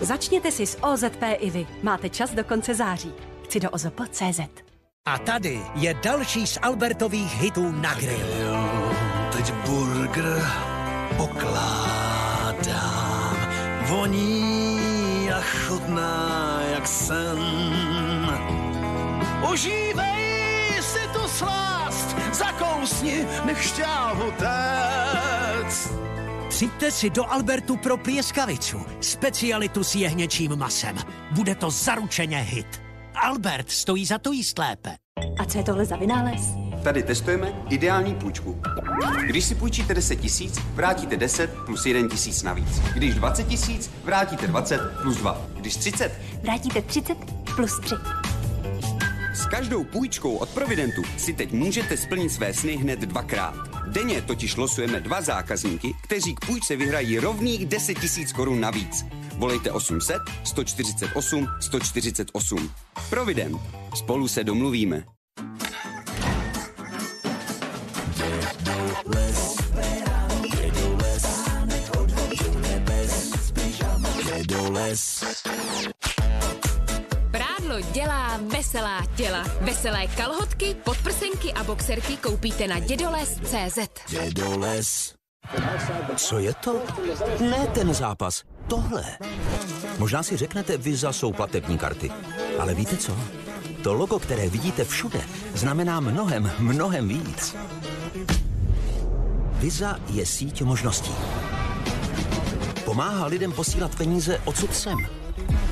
[0.00, 1.66] Začněte si s OZP i vy.
[1.82, 3.12] Máte čas do konce září.
[3.44, 4.69] Chci do OZP.cz.
[5.06, 8.26] A tady je další z Albertových hitů na grill.
[9.32, 10.46] Teď burger
[11.16, 12.56] pokládám,
[13.82, 17.38] voní a chutná jak sen.
[19.52, 25.92] Užívej si tu slást, zakousni, nech šťávu téct.
[26.48, 30.96] Přijďte si do Albertu pro plieskavicu, specialitu s jehněčím masem.
[31.30, 32.89] Bude to zaručeně hit.
[33.14, 34.96] Albert stojí za to jíst lépe.
[35.38, 36.40] A co je tohle za vynález?
[36.84, 38.62] Tady testujeme ideální půjčku.
[39.26, 42.80] Když si půjčíte 10 tisíc, vrátíte 10 plus 1 tisíc navíc.
[42.80, 45.40] Když 20 tisíc, vrátíte 20 plus 2.
[45.56, 47.18] Když 30, Vrátíte 30
[47.56, 47.94] plus 3.
[49.34, 53.69] S každou půjčkou od Providentu si teď můžete splnit své sny hned dvakrát.
[53.86, 59.04] Denně totiž losujeme dva zákazníky, kteří k půjčce vyhrají rovných 10 tisíc korun navíc.
[59.36, 62.70] Volejte 800 148 148.
[63.10, 63.60] Provident.
[63.94, 65.04] Spolu se domluvíme.
[77.70, 79.44] Prádlo dělá veselá těla.
[79.60, 83.78] Veselé kalhotky, podprsenky a boxerky koupíte na dědoles.cz.
[84.10, 85.14] Dědoles.
[86.16, 86.82] Co je to?
[87.40, 89.04] Ne ten zápas, tohle.
[89.98, 92.10] Možná si řeknete, Visa jsou platební karty.
[92.58, 93.16] Ale víte co?
[93.82, 95.20] To logo, které vidíte všude,
[95.54, 97.56] znamená mnohem, mnohem víc.
[99.52, 101.12] Visa je síť možností.
[102.84, 105.19] Pomáhá lidem posílat peníze odsud sem.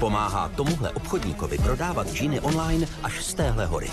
[0.01, 3.91] Pomáhá tomuhle obchodníkovi prodávat džíny online až z téhle hory.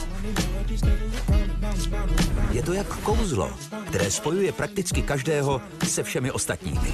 [2.52, 3.52] Je to jak kouzlo,
[3.88, 6.94] které spojuje prakticky každého se všemi ostatními.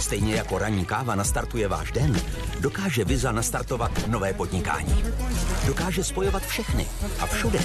[0.00, 2.20] Stejně jako ranní káva nastartuje váš den,
[2.60, 5.04] dokáže Visa nastartovat nové podnikání.
[5.66, 6.86] Dokáže spojovat všechny
[7.20, 7.58] a všude.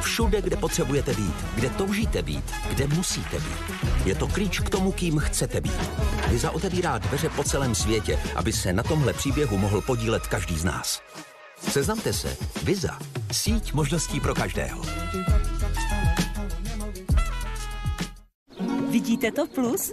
[0.00, 3.58] Všude, kde potřebujete být, kde toužíte být, kde musíte být.
[4.04, 5.80] Je to klíč k tomu, kým chcete být.
[6.28, 10.64] Visa otevírá dveře po celém světě, aby se na tomhle příběhu mohl podílet každý z
[10.64, 11.02] nás.
[11.68, 12.36] Seznamte se.
[12.62, 12.98] Visa.
[13.32, 14.82] Síť možností pro každého.
[18.90, 19.92] Vidíte to plus?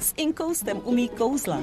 [0.00, 1.60] S Inkoustem umí kouzla.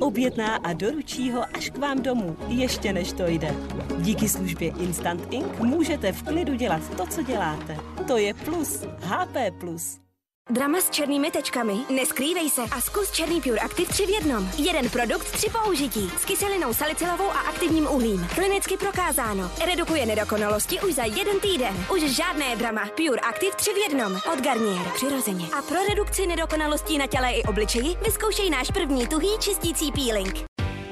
[0.00, 3.54] Objedná a doručí ho až k vám domů, ještě než to jde.
[3.98, 7.76] Díky službě Instant Ink můžete v klidu dělat to, co děláte.
[8.06, 8.84] To je plus.
[9.00, 10.01] HP plus.
[10.50, 11.86] Drama s černými tečkami?
[11.90, 14.50] Neskrývej se a zkus černý Pure Active 3 v jednom.
[14.58, 16.10] Jeden produkt, tři použití.
[16.18, 18.26] S kyselinou salicylovou a aktivním uhlím.
[18.34, 19.50] Klinicky prokázáno.
[19.66, 21.86] Redukuje nedokonalosti už za jeden týden.
[21.92, 22.88] Už žádné drama.
[22.96, 24.20] Pure Active 3 v jednom.
[24.32, 24.86] Od Garnier.
[24.94, 25.46] Přirozeně.
[25.58, 30.44] A pro redukci nedokonalostí na těle i obličeji vyzkoušej náš první tuhý čistící peeling.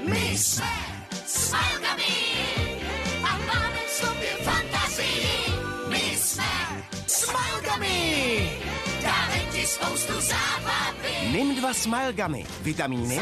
[0.09, 0.91] My jsme
[1.27, 1.80] Smilkami
[9.71, 11.31] spoustu zábavy.
[11.33, 13.21] NIM 2 Smile Gummy, vitamíny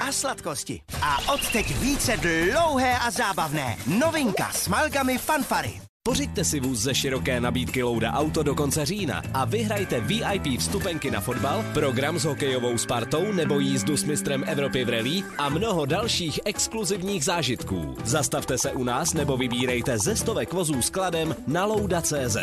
[0.00, 0.80] a sladkosti.
[1.02, 3.76] A odteď více dlouhé a zábavné.
[3.86, 5.91] Novinka Smile Gummy Fanfary.
[6.04, 11.10] Pořiďte si vůz ze široké nabídky Louda Auto do konce října a vyhrajte VIP vstupenky
[11.10, 15.86] na fotbal, program s hokejovou Spartou nebo jízdu s mistrem Evropy v rally a mnoho
[15.86, 17.96] dalších exkluzivních zážitků.
[18.04, 22.36] Zastavte se u nás nebo vybírejte ze stovek vozů skladem na louda.cz.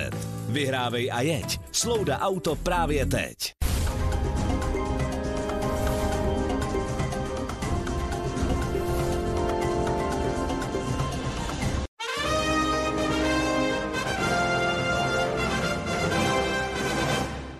[0.49, 1.59] Vyhrávej a jeď.
[1.71, 3.35] S Louda Auto právě teď.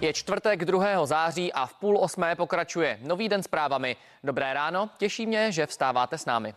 [0.09, 1.05] Je čtvrtek 2.
[1.05, 3.95] září a v půl osmé pokračuje nový den s právami.
[4.23, 6.53] Dobré ráno, těší mě, že vstáváte s námi.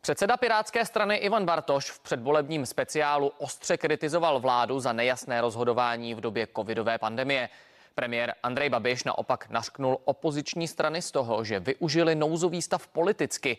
[0.00, 6.20] Předseda Pirátské strany Ivan Bartoš v předvolebním speciálu ostře kritizoval vládu za nejasné rozhodování v
[6.20, 7.48] době covidové pandemie.
[7.94, 13.56] Premiér Andrej Babiš naopak nařknul opoziční strany z toho, že využili nouzový stav politicky.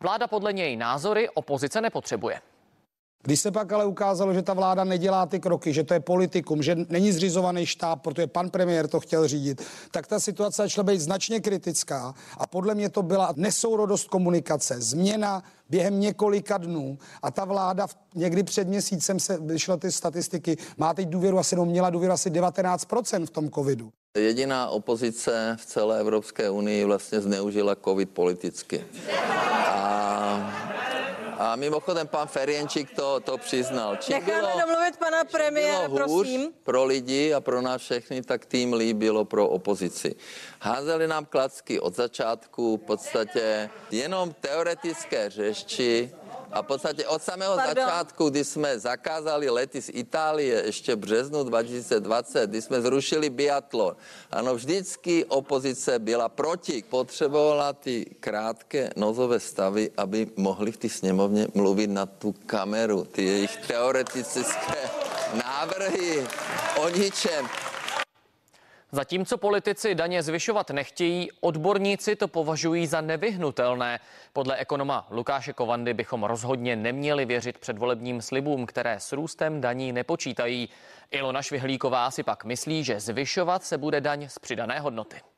[0.00, 2.40] Vláda podle něj názory opozice nepotřebuje.
[3.22, 6.62] Když se pak ale ukázalo, že ta vláda nedělá ty kroky, že to je politikum,
[6.62, 11.00] že není zřizovaný štáb, protože pan premiér to chtěl řídit, tak ta situace začala být
[11.00, 17.44] značně kritická a podle mě to byla nesourodost komunikace, změna během několika dnů a ta
[17.44, 21.90] vláda v, někdy před měsícem se vyšlo ty statistiky, má teď důvěru asi, no měla
[21.90, 23.92] důvěru asi 19% v tom covidu.
[24.18, 28.84] Jediná opozice v celé Evropské unii vlastně zneužila covid politicky.
[29.66, 30.71] A
[31.42, 33.96] a mimochodem pan Ferienčík to, to přiznal.
[33.96, 36.52] Čím Necháme domluvit pana premiéra, bylo hůř prosím.
[36.62, 40.14] pro lidi a pro nás všechny, tak tím líp bylo pro opozici.
[40.60, 46.10] Házeli nám klacky od začátku, v podstatě jenom teoretické řeči,
[46.52, 47.84] a v podstatě od samého Pardon.
[47.84, 53.96] začátku, kdy jsme zakázali lety z Itálie ještě v březnu 2020, kdy jsme zrušili biatlon,
[54.30, 56.84] ano, vždycky opozice byla proti.
[56.88, 63.24] Potřebovala ty krátké nozové stavy, aby mohli v té sněmovně mluvit na tu kameru, ty
[63.24, 64.90] jejich teoretické
[65.44, 66.26] návrhy
[66.76, 67.71] o ničem.
[68.94, 74.00] Zatímco politici daně zvyšovat nechtějí, odborníci to považují za nevyhnutelné.
[74.32, 80.68] Podle ekonoma Lukáše Kovandy bychom rozhodně neměli věřit předvolebním slibům, které s růstem daní nepočítají.
[81.10, 85.31] Ilona Švihlíková si pak myslí, že zvyšovat se bude daň z přidané hodnoty.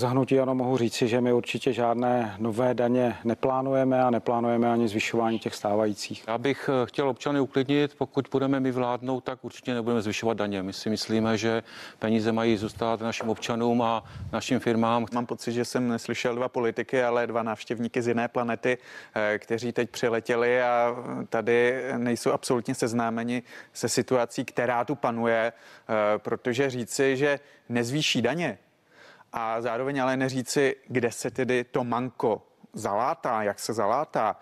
[0.00, 4.88] Za hnutí ano mohu říci, že my určitě žádné nové daně neplánujeme a neplánujeme ani
[4.88, 6.24] zvyšování těch stávajících.
[6.28, 10.62] Já bych eh, chtěl občany uklidnit, pokud budeme my vládnout, tak určitě nebudeme zvyšovat daně.
[10.62, 11.62] My si myslíme, že
[11.98, 15.06] peníze mají zůstat našim občanům a našim firmám.
[15.12, 18.78] Mám pocit, že jsem neslyšel dva politiky, ale dva návštěvníky z jiné planety,
[19.14, 20.96] eh, kteří teď přiletěli a
[21.28, 28.58] tady nejsou absolutně seznámeni se situací, která tu panuje, eh, protože říci, že nezvýší daně,
[29.36, 32.42] a zároveň ale neříci, kde se tedy to manko
[32.72, 34.36] zalátá, jak se zalátá.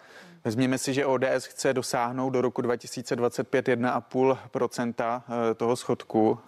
[0.45, 6.39] Vezměme si, že ODS chce dosáhnout do roku 2025 1,5 eh, toho schodku,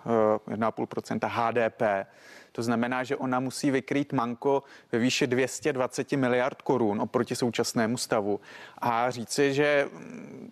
[0.48, 1.82] 1,5 HDP.
[2.52, 8.40] To znamená, že ona musí vykrýt manko ve výši 220 miliard korun oproti současnému stavu.
[8.78, 9.88] A říci, že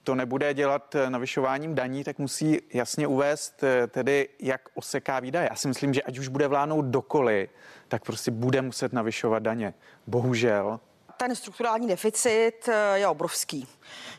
[0.03, 5.49] to nebude dělat navyšováním daní, tak musí jasně uvést eh, tedy, jak oseká výdaje.
[5.51, 7.49] Já si myslím, že ať už bude vládnout dokoli,
[7.93, 9.75] tak prostě bude muset navyšovat daně.
[10.07, 10.81] Bohužel
[11.17, 13.69] ten strukturální deficit eh, je obrovský.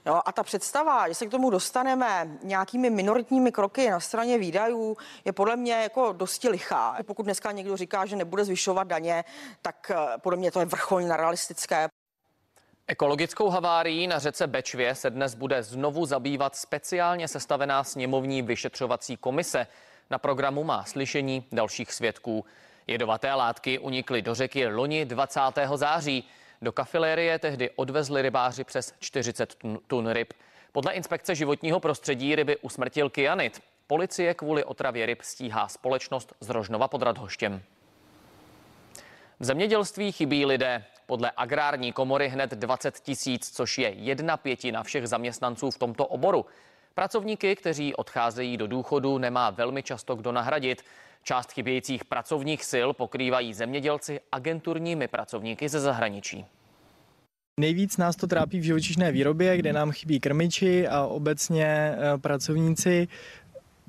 [0.05, 4.97] Jo, a ta představa, že se k tomu dostaneme nějakými minoritními kroky na straně výdajů,
[5.25, 6.97] je podle mě jako dosti lichá.
[7.05, 9.23] Pokud dneska někdo říká, že nebude zvyšovat daně,
[9.61, 11.87] tak eh, podle mě to je vrcholně nerealistické.
[12.87, 19.67] Ekologickou havárií na řece Bečvě se dnes bude znovu zabývat speciálně sestavená sněmovní vyšetřovací komise.
[20.09, 22.45] Na programu má slyšení dalších svědků.
[22.87, 25.39] Jedovaté látky unikly do řeky loni 20.
[25.75, 26.23] září.
[26.61, 29.55] Do kafilérie tehdy odvezli rybáři přes 40
[29.87, 30.33] tun ryb.
[30.71, 33.61] Podle inspekce životního prostředí ryby usmrtil kyanit.
[33.87, 37.61] Policie kvůli otravě ryb stíhá společnost z Rožnova pod Radhoštěm.
[39.39, 40.85] V zemědělství chybí lidé.
[41.05, 46.45] Podle agrární komory hned 20 tisíc, což je jedna pětina všech zaměstnanců v tomto oboru.
[46.95, 50.81] Pracovníky, kteří odcházejí do důchodu, nemá velmi často kdo nahradit.
[51.23, 56.45] Část chybějících pracovních sil pokrývají zemědělci agenturními pracovníky ze zahraničí.
[57.59, 63.07] Nejvíc nás to trápí v živočišné výrobě, kde nám chybí krmiči a obecně eh, pracovníci,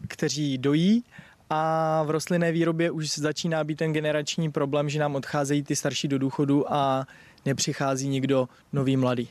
[0.08, 1.04] kteří dojí.
[1.50, 6.08] A v rostlinné výrobě už začíná být ten generační problém, že nám odcházejí ty starší
[6.08, 7.06] do důchodu a
[7.44, 9.28] nepřichází nikdo nový mladý.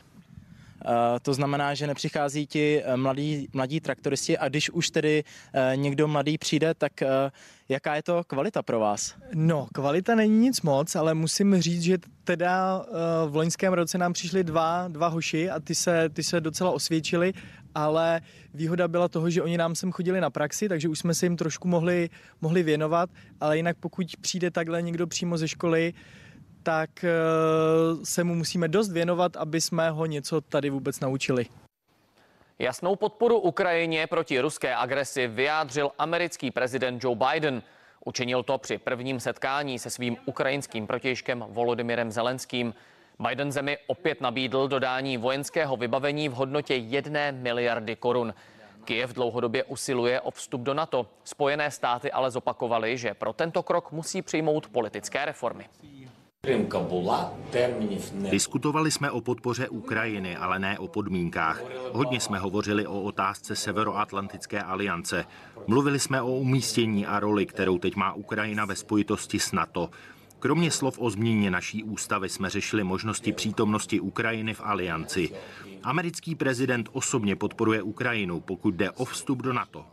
[0.86, 5.24] Eh, To znamená, že nepřichází ti eh, mladí, mladí traktoristi a když už tedy
[5.54, 6.92] eh, někdo mladý přijde, tak
[7.70, 9.16] jaká je to kvalita pro vás?
[9.34, 12.86] No, kvalita není nic moc, ale musím říct, že teda
[13.28, 17.34] v loňském roce nám přišli dva, dva hoši a ty se, ty se docela osvědčili,
[17.76, 18.22] ale
[18.54, 21.38] výhoda byla toho, že oni nám sem chodili na praxi, takže už jsme se jim
[21.38, 22.10] trošku mohli,
[22.42, 23.10] mohli věnovat,
[23.42, 25.94] ale jinak pokud přijde takhle někdo přímo ze školy,
[26.64, 27.10] tak eh,
[28.04, 31.46] se mu musíme dost věnovat, aby jsme ho něco tady vůbec naučili.
[32.60, 37.62] Jasnou podporu Ukrajině proti ruské agresi vyjádřil americký prezident Joe Biden.
[38.06, 42.74] Učinil to při prvním setkání se svým ukrajinským protějškem Volodymyrem Zelenským.
[43.28, 48.34] Biden zemi opět nabídl dodání vojenského vybavení v hodnotě jedné miliardy korun.
[48.86, 51.08] Kyjev dlouhodobě usiluje o vstup do NATO.
[51.24, 55.66] Spojené státy ale zopakovaly, že pro tento krok musí přijmout politické reformy.
[58.30, 61.62] Diskutovali jsme o podpoře Ukrajiny, ale ne o podmínkách.
[61.94, 65.26] Hodně jsme hovořili o otázce Severoatlantické aliance.
[65.68, 69.90] Mluvili jsme o umístění a roli, kterou teď má Ukrajina ve spojitosti s NATO.
[70.40, 75.30] Kromě slov o změně naší ústavy jsme řešili možnosti přítomnosti Ukrajiny v alianci.
[75.84, 79.86] Americký prezident osobně podporuje Ukrajinu, pokud jde o vstup do NATO.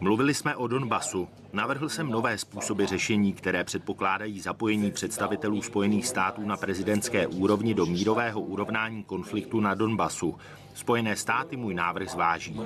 [0.00, 1.28] Mluvili jsme o Donbasu.
[1.52, 7.86] Navrhl jsem nové způsoby řešení, které předpokládají zapojení představitelů Spojených států na prezidentské úrovni do
[7.86, 10.38] mírového urovnání konfliktu na Donbasu.
[10.74, 12.60] Spojené státy můj návrh zváží.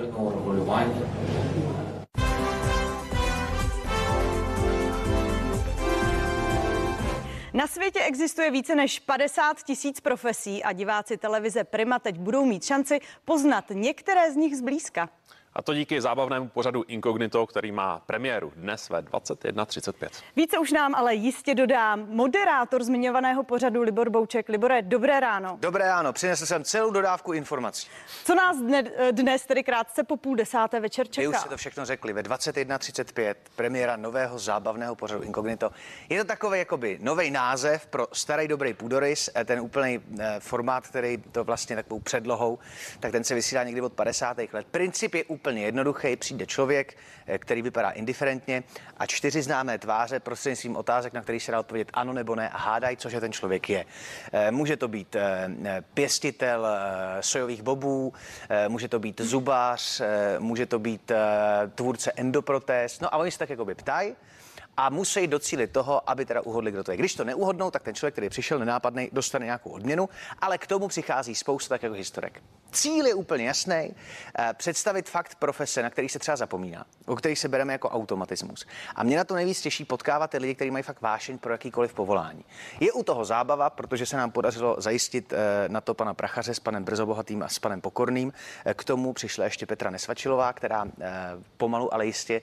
[7.53, 12.63] Na světě existuje více než 50 tisíc profesí a diváci televize Prima teď budou mít
[12.63, 15.09] šanci poznat některé z nich zblízka.
[15.55, 20.09] A to díky zábavnému pořadu Incognito, který má premiéru dnes ve 21.35.
[20.35, 24.49] Více už nám ale jistě dodám moderátor zmiňovaného pořadu Libor Bouček.
[24.49, 25.57] Libore, dobré ráno.
[25.61, 27.87] Dobré ráno, přinesl jsem celou dodávku informací.
[28.25, 31.43] Co nás dne, dnes, tedy krátce po půl desáté večer Vy už čeká?
[31.43, 32.13] Si to všechno řekli.
[32.13, 35.71] Ve 21.35 premiéra nového zábavného pořadu Incognito.
[36.09, 40.87] Je to takový jakoby nový název pro starý dobrý půdorys, eh, ten úplný eh, formát,
[40.87, 42.59] který to vlastně takovou předlohou,
[42.99, 44.37] tak ten se vysílá někdy od 50.
[44.53, 44.67] let.
[44.71, 46.15] Princip je úplně jednoduchý.
[46.15, 48.63] Přijde člověk, eh, který vypadá indiferentně
[48.97, 52.57] a čtyři známé tváře prostřednictvím otázek, na který se dá odpovědět ano nebo ne a
[52.57, 53.85] hádají, cože ten člověk je.
[54.33, 56.67] Eh, Může to být eh, pěstitel
[57.21, 58.13] sojových bobů,
[58.67, 61.11] může to být zubař, eh, může to být
[61.75, 62.99] tvůrce endoprotéz.
[62.99, 64.15] No a oni se tak jakoby ptají
[64.77, 66.97] a musí docílit toho, aby teda uhodli, kdo to je.
[66.97, 70.87] Když to neuhodnou, tak ten člověk, který přišel nenápadný, dostane nějakou odměnu, ale k tomu
[70.87, 72.41] přichází spousta tak jako historek.
[72.73, 73.95] Cíl je úplně jasný,
[74.39, 78.65] eh, představit fakt profese, na který se třeba zapomíná, o který se bereme jako automatismus.
[78.95, 81.93] A mě na to nejvíc těší potkávat ty lidi, kteří mají fakt vášeň pro jakýkoliv
[81.93, 82.45] povolání.
[82.79, 86.59] Je u toho zábava, protože se nám podařilo zajistit eh, na to pana Prachaře s
[86.59, 88.33] panem Brzobohatým a s panem Pokorným.
[88.65, 90.85] Eh, K tomu přišla ještě Petra Nesvačilová, která
[91.57, 92.41] pomalu, ale jistě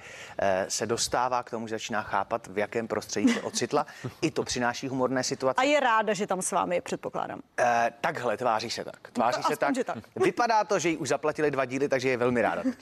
[0.68, 3.86] se dostává k tomu, že začíná chápat, v jakém prostředí se ocitla.
[4.22, 5.60] I to přináší humorné situace.
[5.60, 7.40] A je ráda, že tam s vámi je, předpokládám.
[7.58, 9.10] Eh, takhle, tváří se tak.
[9.12, 9.86] Tváří No, se aspoň, tak.
[9.86, 10.04] tak.
[10.24, 12.62] Vypadá to, že jí už zaplatili dva díly, takže je velmi ráda.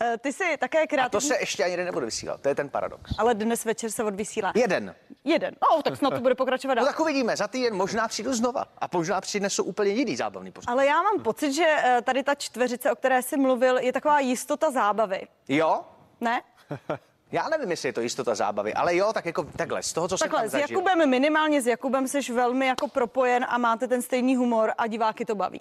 [0.00, 2.40] Eh, Ty jsi také A to se ještě ani jeden nebude vysílat.
[2.40, 3.10] To je ten paradox.
[3.18, 4.52] ale dnes večer se odvysílá.
[4.54, 4.94] Jeden.
[5.24, 5.56] Jeden.
[5.62, 6.86] No, tak snad to bude pokračovat No dál.
[6.86, 8.64] tak uvidíme, za týden možná přijdu znova.
[8.78, 10.70] A možná přinesou úplně jiný zábavný pořad.
[10.72, 14.20] Ale já mám pocit, že eh, tady ta čtveřice, o které jsi mluvil, je taková
[14.20, 15.20] jistota zábavy.
[15.48, 15.80] Jo?
[16.20, 16.42] Ne?
[17.32, 20.18] Já nevím, jestli je to jistota zábavy, ale jo, tak jako takhle, z toho, co
[20.18, 20.66] jsem Takhle, tam s zažil.
[20.70, 25.24] Jakubem minimálně, s Jakubem jsi velmi jako propojen a máte ten stejný humor a diváky
[25.24, 25.60] to baví.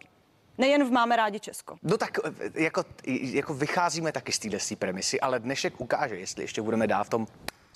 [0.57, 1.77] Nejen v Máme rádi Česko.
[1.83, 2.83] No tak eh, jako,
[3.21, 7.27] jako vycházíme taky z téhle premisy, ale dnešek ukáže, jestli ještě budeme dál v tom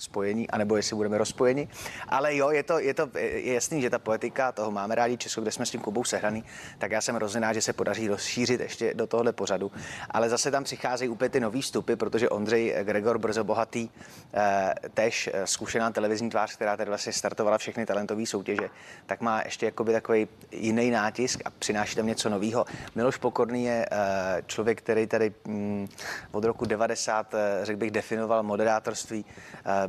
[0.02, 1.68] spojení, anebo jestli budeme rozpojeni.
[2.08, 5.40] Ale jo, je to, je to je jasný, že ta poetika, toho máme rádi Česko,
[5.40, 6.44] kde jsme s tím Kubou sehraný,
[6.78, 9.72] tak já jsem rád, že se podaří rozšířit ještě do tohohle pořadu.
[10.10, 13.88] Ale zase tam přicházejí úplně ty nový vstupy, protože Ondřej Gregor Brzo Bohatý,
[14.34, 18.70] eh, tež eh, zkušená televizní tvář, která tady vlastně startovala všechny talentové soutěže,
[19.06, 22.64] tak má ještě jakoby takový jiný nátisk a přináší tam něco nového.
[22.94, 25.88] Miloš Pokorný je eh, člověk, který tady mm,
[26.32, 29.24] od roku 90, eh, řekl bych, definoval moderátorství.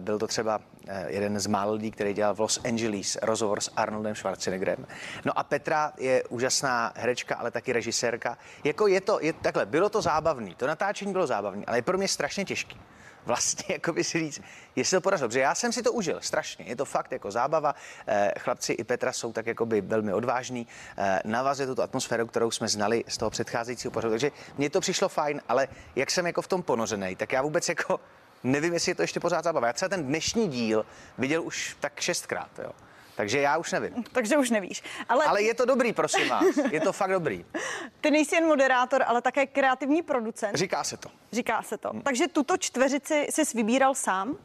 [0.03, 3.71] Byl to třeba eh, jeden z málo lidí, který dělal v Los Angeles rozhovor s
[3.75, 4.87] Arnoldem Schwarzeneggerem.
[5.25, 8.37] No a Petra je úžasná herečka, ale taky režisérka.
[8.63, 11.97] Jako je to, je, takhle, bylo to zábavný, to natáčení bylo zábavný, ale je pro
[11.97, 12.79] mě strašně těžký
[13.25, 14.41] vlastně jako by si říct,
[14.75, 15.29] jestli to podařilo.
[15.29, 16.65] Protože já jsem si to užil strašně.
[16.65, 17.75] Je to fakt jako zábava.
[18.07, 20.67] Eh, Chlapci i Petra jsou tak jako by velmi odvážní.
[20.97, 24.11] Eh, Navazuje tuto atmosféru, kterou jsme znali z toho předcházejícího pořadu.
[24.11, 27.69] Takže mně to přišlo fajn, ale jak jsem jako v tom ponořený, tak já vůbec
[27.69, 27.99] jako
[28.43, 29.67] nevím, jestli je to ještě pořád zábava.
[29.67, 30.85] Já třeba ten dnešní díl
[31.17, 32.49] viděl už tak šestkrát.
[32.63, 32.71] Jo.
[33.15, 34.03] Takže já už nevím.
[34.11, 34.83] Takže už nevíš.
[35.09, 36.45] Ale, Ale je to dobrý, prosím vás.
[36.71, 37.45] Je to fakt dobrý.
[38.01, 40.55] ty nejsi jen moderátor, ale také kreativní producent.
[40.55, 41.09] Říká se to.
[41.31, 41.91] Říká se to.
[42.03, 44.37] Takže tuto čtveřici jsi vybíral sám?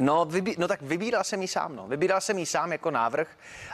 [0.00, 1.88] No, vybí, no tak vybíral jsem ji sám, no.
[1.88, 3.28] Vybíral jsem ji sám jako návrh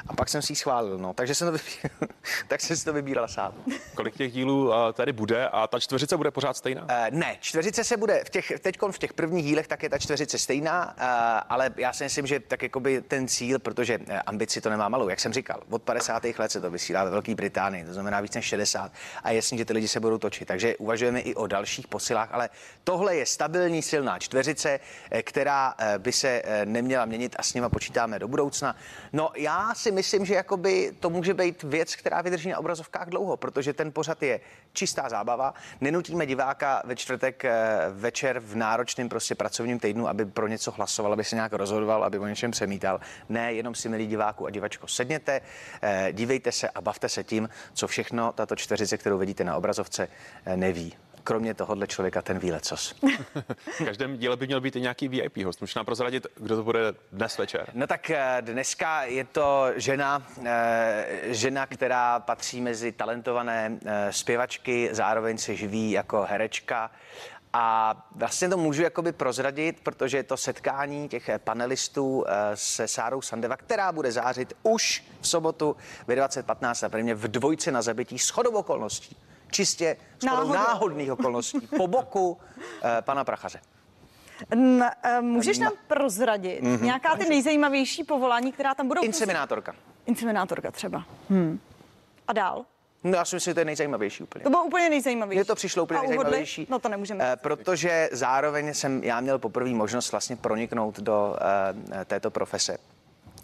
[0.07, 1.15] a pak jsem si ji schválil, no.
[1.15, 2.09] Takže jsem to, vybíral,
[2.49, 3.53] tak jsem si to vybíral sám.
[3.95, 6.83] Kolik těch dílů eh, tady bude a ta čtveřice bude pořád stejná?
[6.83, 9.99] Uh, ne, čtveřice se bude, v těch, teď v těch prvních dílech tak je ta
[9.99, 11.05] čtveřice stejná, uh,
[11.49, 15.21] ale já si myslím, že tak jakoby ten cíl, protože ambici to nemá malou, jak
[15.21, 16.25] jsem říkal, od 50.
[16.39, 18.93] let se to vysílá ve Velké Británii, to znamená víc než 60
[19.23, 22.29] a je jasný, že ty lidi se budou točit, takže uvažujeme i o dalších posilách,
[22.33, 22.49] ale
[22.85, 24.81] tohle je stabilní, silná čtveřice,
[25.23, 28.77] která by se eh, neměla měnit a s nima počítáme do budoucna.
[29.13, 33.37] No já si myslím, že jakoby to může být věc, která vydrží na obrazovkách dlouho,
[33.37, 34.41] protože ten pořad je
[34.73, 35.55] čistá zábava.
[35.81, 41.13] Nenutíme diváka ve čtvrtek eh, večer v náročném prostě pracovním týdnu, aby pro něco hlasoval,
[41.13, 43.01] aby se nějak rozhodoval, aby o něčem přemítal.
[43.29, 45.41] Ne, jenom si milí diváku a divačko sedněte,
[45.83, 50.09] eh, dívejte se a bavte se tím, co všechno tato čtveřice, kterou vidíte na obrazovce,
[50.57, 51.08] neví.
[51.29, 52.95] Kromě tohohle člověka ten ví lecos.
[53.79, 55.61] V každém díle by měl být i nějaký VIP host.
[55.61, 56.81] Můžeš nám prozradit, kdo to bude
[57.13, 57.71] dnes večer?
[57.75, 64.89] No tak eh, dneska je to žena, eh, žena, která patří mezi talentované eh, zpěvačky,
[64.93, 66.91] zároveň se živí jako herečka.
[67.53, 72.25] A vlastně to můžu jakoby prozradit, protože je to setkání těch panelistů
[72.55, 75.77] se Sárou Sandeva, která bude zářit už v sobotu
[76.07, 79.17] ve 2015 na primě v dvojce na zabití s chodou okolností.
[79.51, 79.97] Čistě
[80.27, 80.53] Náhodou.
[80.53, 82.39] náhodných okolností po boku
[82.85, 83.61] eh, pana Prachaře.
[84.51, 86.85] N- eh, můžeš nám prozradit Mhm.
[86.85, 89.03] nějaká ty nejzajímavější povolání, která tam budou?
[89.03, 89.75] Inseminátorka.
[90.07, 91.05] Inseminátorka třeba.
[91.31, 91.61] Hmm.
[92.29, 92.65] A dál?
[93.05, 94.43] No, já si myslím, že to je nejzajímavější úplně.
[94.43, 95.39] To bylo úplně nejzajímavější.
[95.39, 96.67] Mně to přišlo úplně A nejzajímavější.
[96.71, 97.33] No to nemůžeme.
[97.33, 101.37] Eh, Protože zároveň jsem já měl poprvé možnost vlastně proniknout do
[101.93, 102.79] eh, této profese.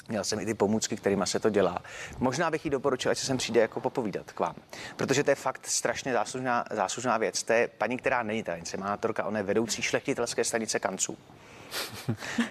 [0.09, 1.83] Měl jsem i ty pomůcky, kterými se to dělá.
[2.19, 4.55] Možná bych jí doporučil, ať se sem přijde jako popovídat k vám.
[4.97, 7.43] Protože to je fakt strašně záslužná, záslužná věc.
[7.43, 11.19] To je paní, která není ta inseminátorka, ona je vedoucí šlechtitelské stanice kanců.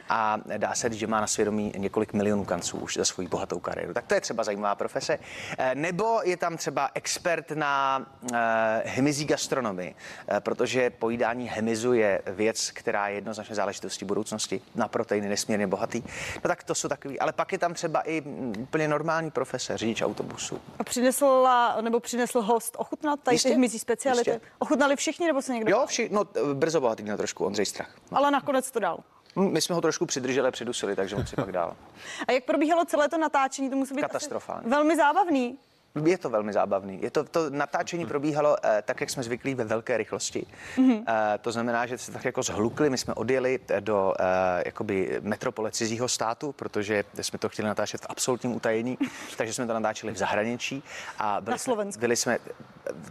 [0.09, 3.59] A dá se říct, že má na svědomí několik milionů kanců už za svoji bohatou
[3.59, 3.93] kariéru.
[3.93, 5.19] Tak to je třeba zajímavá profese.
[5.57, 9.95] Eh, Nebo je tam třeba expert na eh, hmyzí gastronomii,
[10.27, 14.61] eh, protože pojídání hmyzu je věc, která je jednoznačně záležitostí budoucnosti.
[14.75, 16.03] Na proteiny nesmírně bohatý.
[16.35, 17.19] No tak to jsou takový.
[17.19, 20.61] Ale pak je tam třeba i mm, úplně normální profese, řidič autobusu.
[20.79, 24.29] A přinesla, nebo přinesl host ochutnat tady Jistě, ty hmyzí speciality?
[24.29, 24.47] jistě.
[24.59, 25.71] Ochutnali všichni, nebo se někdo?
[25.71, 27.95] Jo, vši, no brzo bohatý měl trošku Ondřej Strach.
[28.11, 28.99] Ale nakonec to dal.
[29.35, 31.75] Hm, My jsme ho trošku přidrželi a přidusili, takže on si pak dál.
[32.27, 33.69] A jak probíhalo celé to natáčení?
[33.69, 34.69] To musí být Katastrofální.
[34.69, 35.57] velmi zábavný.
[36.05, 36.99] Je to velmi zábavný.
[37.01, 40.45] Je to, to natáčení probíhalo eh, tak, jak jsme zvyklí ve velké rychlosti.
[40.77, 41.03] Mhm.
[41.07, 42.89] Eh, to znamená, že se tak jako zhlukli.
[42.89, 44.23] My jsme odjeli t- do eh,
[44.65, 48.97] jakoby metropole cizího státu, protože jsme to chtěli natáčet v absolutním utajení,
[49.37, 50.83] takže jsme to natáčeli v zahraničí.
[51.19, 51.99] A byli Na jsme, Slovensku.
[52.01, 52.37] byli jsme,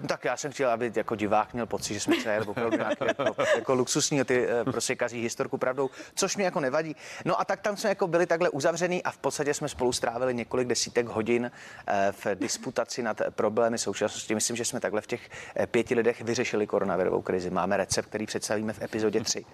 [0.03, 3.05] no tak já jsem chtěl, aby jako divák měl pocit, že jsme jeli opravdu nějaký
[3.09, 6.97] jako, jako luxusní, ty eh, prostě kazí historku pravdou, což mě jako nevadí.
[7.25, 10.35] No a tak tam jsme jako byli takhle uzavřený a v podstatě jsme spolu strávili
[10.35, 11.51] několik desítek hodin
[11.87, 12.27] eh, v
[12.73, 14.35] disputaci nad problémy současnosti.
[14.35, 17.51] Myslím, že jsme takhle v těch eh, pěti lidech vyřešili koronavirovou krizi.
[17.51, 19.45] Máme recept, který představíme v epizodě 3.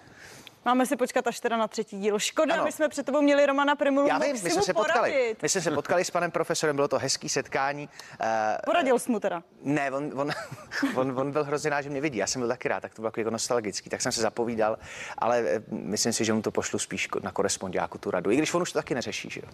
[0.65, 2.19] Máme si počkat až teda na třetí díl.
[2.19, 2.63] Škoda, Ano.
[2.63, 4.07] my jsme před tebou měli Romana Primulu.
[4.07, 5.11] Já vím, my jsme se potkali.
[5.11, 5.41] poradit.
[5.41, 7.89] My jsme se potkali s panem profesorem, bylo to hezký setkání.
[8.21, 9.43] Eh, Poradil jsi mu teda.
[9.63, 10.31] Ne, on, on,
[10.95, 12.17] on, on byl hrozně rád, že mě vidí.
[12.17, 13.89] Já jsem byl taky rád, tak to bylo jako nostalgický.
[13.89, 14.77] Tak jsem se zapovídal,
[15.17, 18.31] ale eh, myslím si, že mu to pošlu spíš na korespondiáku tu radu.
[18.31, 19.49] I když on už to taky neřeší, že jo?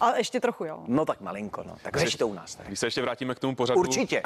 [0.00, 0.84] A ještě trochu, jo.
[0.86, 1.76] No tak malinko, no.
[1.82, 2.54] Tak řeší to u nás.
[2.54, 2.66] Tak.
[2.66, 3.80] Když se ještě vrátíme k tomu pořadu.
[3.80, 4.22] Určitě.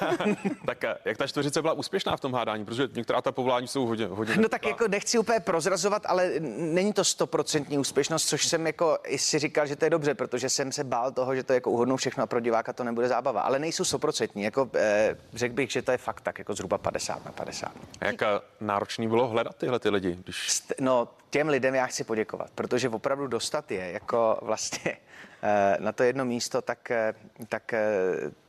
[0.66, 2.64] tak eh, jak ta čtveřice byla úspěšná v tom hádání?
[2.64, 6.92] Protože některá ta povolání jsou hodně, hodně No tak jako nechci úplně prozrazovat, ale není
[6.92, 10.72] to stoprocentní úspěšnost, což jsem jako i si říkal, že to je dobře, protože jsem
[10.72, 13.40] se bál toho, že to jako uhodnou všechno a pro diváka to nebude zábava.
[13.40, 14.42] Ale nejsou stoprocentní.
[14.42, 17.72] Jako, eh, řekl bych, že to je fakt tak jako zhruba 50 na 50.
[18.00, 18.22] A jak
[18.60, 20.18] náročný bylo hledat tyhle ty lidi?
[20.24, 20.48] Když...
[20.48, 24.96] St- No, těm lidem já chci poděkovat, protože opravdu dostat je jako vlastně
[25.42, 27.14] eh, na to jedno místo, tak, eh,
[27.48, 27.86] tak eh,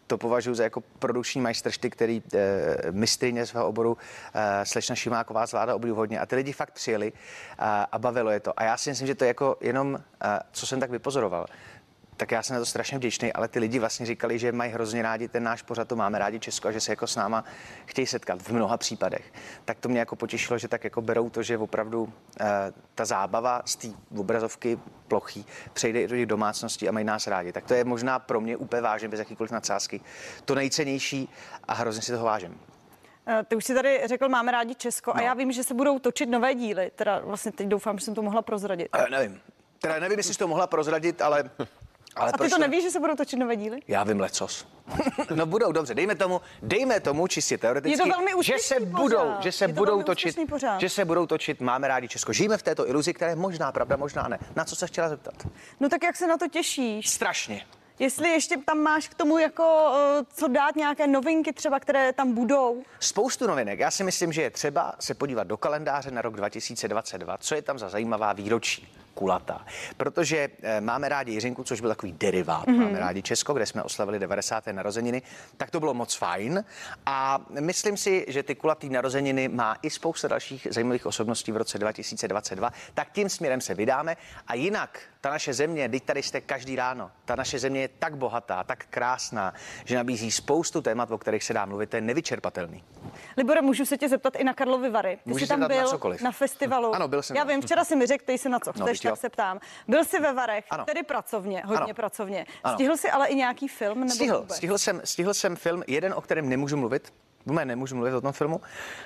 [0.07, 3.97] to považuji za jako produkční majstršty, který eh, mistrině svého oboru
[4.33, 6.19] eh, slečna Šimáková zvládá obdivuhodně.
[6.19, 7.13] A ty lidi fakt přijeli
[7.59, 8.59] a, a bavilo je to.
[8.59, 11.45] A já si myslím, že to je jako jenom, eh, co jsem tak vypozoroval,
[12.17, 15.01] tak já jsem na to strašně vděčný, ale ty lidi vlastně říkali, že mají hrozně
[15.01, 17.43] rádi ten náš pořad, to máme rádi Česko a že se jako s náma
[17.85, 19.33] chtějí setkat v mnoha případech.
[19.65, 22.45] Tak to mě jako potěšilo, že tak jako berou to, že opravdu eh,
[22.95, 23.87] ta zábava z té
[24.17, 27.51] obrazovky plochý přejde i do těch domácností a mají nás rádi.
[27.51, 30.01] Tak to je možná pro mě úplně vážně, bez jakýkoliv nadsázky.
[30.45, 31.29] To nejcennější
[31.67, 32.59] a hrozně si toho vážím.
[33.27, 35.17] Eh, Ty už si tady řekl, máme rádi Česko No.
[35.17, 36.91] a já vím, že se budou točit nové díly.
[36.95, 38.87] Teda vlastně teď doufám, že jsem to mohla prozradit.
[38.93, 39.39] Eh, nevím.
[39.81, 41.43] Teda nevím, jestli jsi to mohla prozradit, ale
[42.17, 43.79] Ale A ty to nevíš, že se budou točit nové díly?
[43.87, 44.67] Já vím lecos.
[45.35, 49.01] no budou, dobře, dejme tomu, dejme tomu čistě teoreticky, Je to velmi že se pořád.
[49.01, 50.79] budou, že se budou točit, pořád.
[50.79, 52.33] že se budou točit, máme rádi Česko.
[52.33, 54.39] Žijeme v této iluzi, která je možná pravda, možná ne.
[54.55, 55.47] Na co se chtěla zeptat?
[55.79, 57.09] No tak jak se na to těšíš?
[57.09, 57.65] Strašně.
[57.99, 62.33] Jestli ještě tam máš k tomu jako eh, co dát nějaké novinky třeba, které tam
[62.33, 62.83] budou.
[62.99, 63.79] Spoustu novinek.
[63.79, 67.61] Já si myslím, že je třeba se podívat do kalendáře na rok 2022, co je
[67.61, 69.65] tam za zajímavá výročí kulatá.
[69.97, 72.67] Protože eh, máme rádi Jiřinku, což byl takový derivát.
[72.67, 72.77] Mhm.
[72.77, 72.83] Mm-hmm.
[72.83, 74.67] Máme rádi Česko, kde jsme oslavili 90.
[74.67, 75.21] narozeniny.
[75.57, 76.63] Tak to bylo moc fajn.
[77.05, 81.77] A myslím si, že ty kulatý narozeniny má i spousta dalších zajímavých osobností v roce
[81.79, 82.71] 2022.
[82.93, 84.17] Tak tím směrem se vydáme.
[84.47, 88.17] A jinak, ta naše země, teď tady jste každý ráno, ta naše země je tak
[88.17, 89.53] bohatá, tak krásná,
[89.85, 92.83] že nabízí spoustu témat, o kterých se dá mluvit, to je nevyčerpatelný.
[93.37, 95.19] Libore, můžu se tě zeptat i na Karlovy Vary.
[95.23, 96.21] Ty Můžeš jsi tam na byl cokoliv.
[96.21, 96.95] na festivalu.
[96.95, 99.11] Ano, byl jsem Já vím, včera si mi řekl, ty se na co No, jo.
[99.15, 99.59] tak se ptám.
[99.87, 100.85] Byl jsi ve Varech, Ano.
[100.85, 101.93] tedy pracovně, hodně Ano.
[101.93, 102.45] pracovně.
[102.63, 102.73] Ano.
[102.75, 103.99] Stihl jsi ale i nějaký film?
[103.99, 104.57] Nebo Stihl, vůbec?
[104.57, 107.13] stihl jsem, stihl jsem film, jeden, o kterém nemůžu mluvit.
[107.45, 108.61] Vůbec nemůžu mluvit o tom filmu.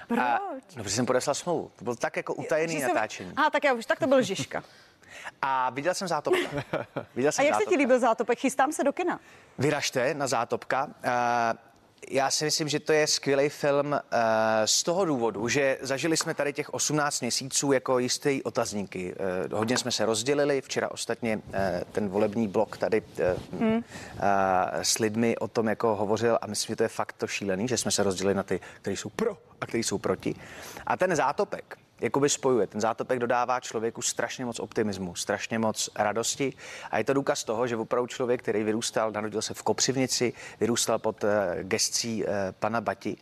[0.07, 0.19] Proč?
[0.19, 0.39] A,
[0.77, 1.71] no, protože jsem podeslal smlouvu.
[1.75, 3.33] To byl tak jako utajený jsem- natáčení.
[3.37, 4.63] Aha, tak já už, tak to byl Žižka.
[5.41, 6.39] A viděl jsem zátopka.
[7.15, 7.69] Viděl A jsem jak se zátopka.
[7.69, 8.39] ti líbil zátopek?
[8.39, 9.19] Chystám se do kina.
[9.57, 10.85] Vyražte na zátopka.
[10.85, 10.91] Uh,
[12.09, 13.99] já si myslím, že to je skvělý film uh,
[14.65, 19.15] z toho důvodu, že zažili jsme tady těch 18 měsíců jako jistý otazníky.
[19.49, 21.43] Uh, hodně jsme se rozdělili, včera ostatně uh,
[21.91, 23.03] ten volební blok tady
[23.59, 23.83] Hmm.
[24.81, 27.77] s lidmi o tom jako hovořil a myslím, že to je fakt to šílený, že
[27.77, 30.35] jsme se rozdělili na ty, kteří jsou pro a kteří jsou proti.
[30.87, 32.67] A ten zátopek, jakoby spojuje.
[32.67, 36.53] Ten zátopek dodává člověku strašně moc optimismu, strašně moc radosti
[36.91, 40.99] a je to důkaz toho, že opravdu člověk, který vyrůstal, narodil se v Kopřivnici, vyrůstal
[40.99, 41.29] pod uh,
[41.61, 42.29] gescí uh,
[42.59, 43.17] pana Bati,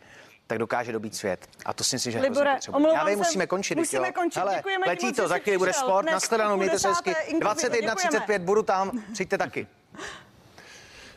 [0.48, 1.48] tak dokáže dobít svět.
[1.66, 3.78] A to si myslím, že hrozně Libore, omlouvám Já vím, musíme končit.
[3.78, 4.14] musíme jo.
[4.14, 4.40] končit.
[4.40, 7.10] Hele, Děkujeme letí to, za chvíli bude sport, na stranu, mějte se hezky.
[7.10, 7.68] desáté Inkognito.
[7.68, 9.68] 21.35, budu tam, přijďte taky.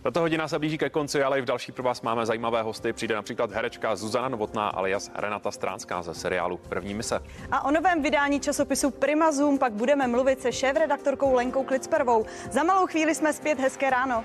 [0.02, 2.92] Tato hodina se blíží ke konci, ale i v další pro vás máme zajímavé hosty.
[2.92, 7.20] Přijde například herečka Zuzana Novotná alias Renata Stránská ze seriálu První mise.
[7.50, 12.26] A o novém vydání časopisu Prima Zoom pak budeme mluvit se šéf-redaktorkou Lenkou Klicperovou.
[12.50, 14.24] Za malou chvíli jsme zpět, hezké ráno.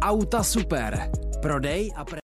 [0.00, 1.10] Auta Super.
[1.42, 2.18] Prodej a pre...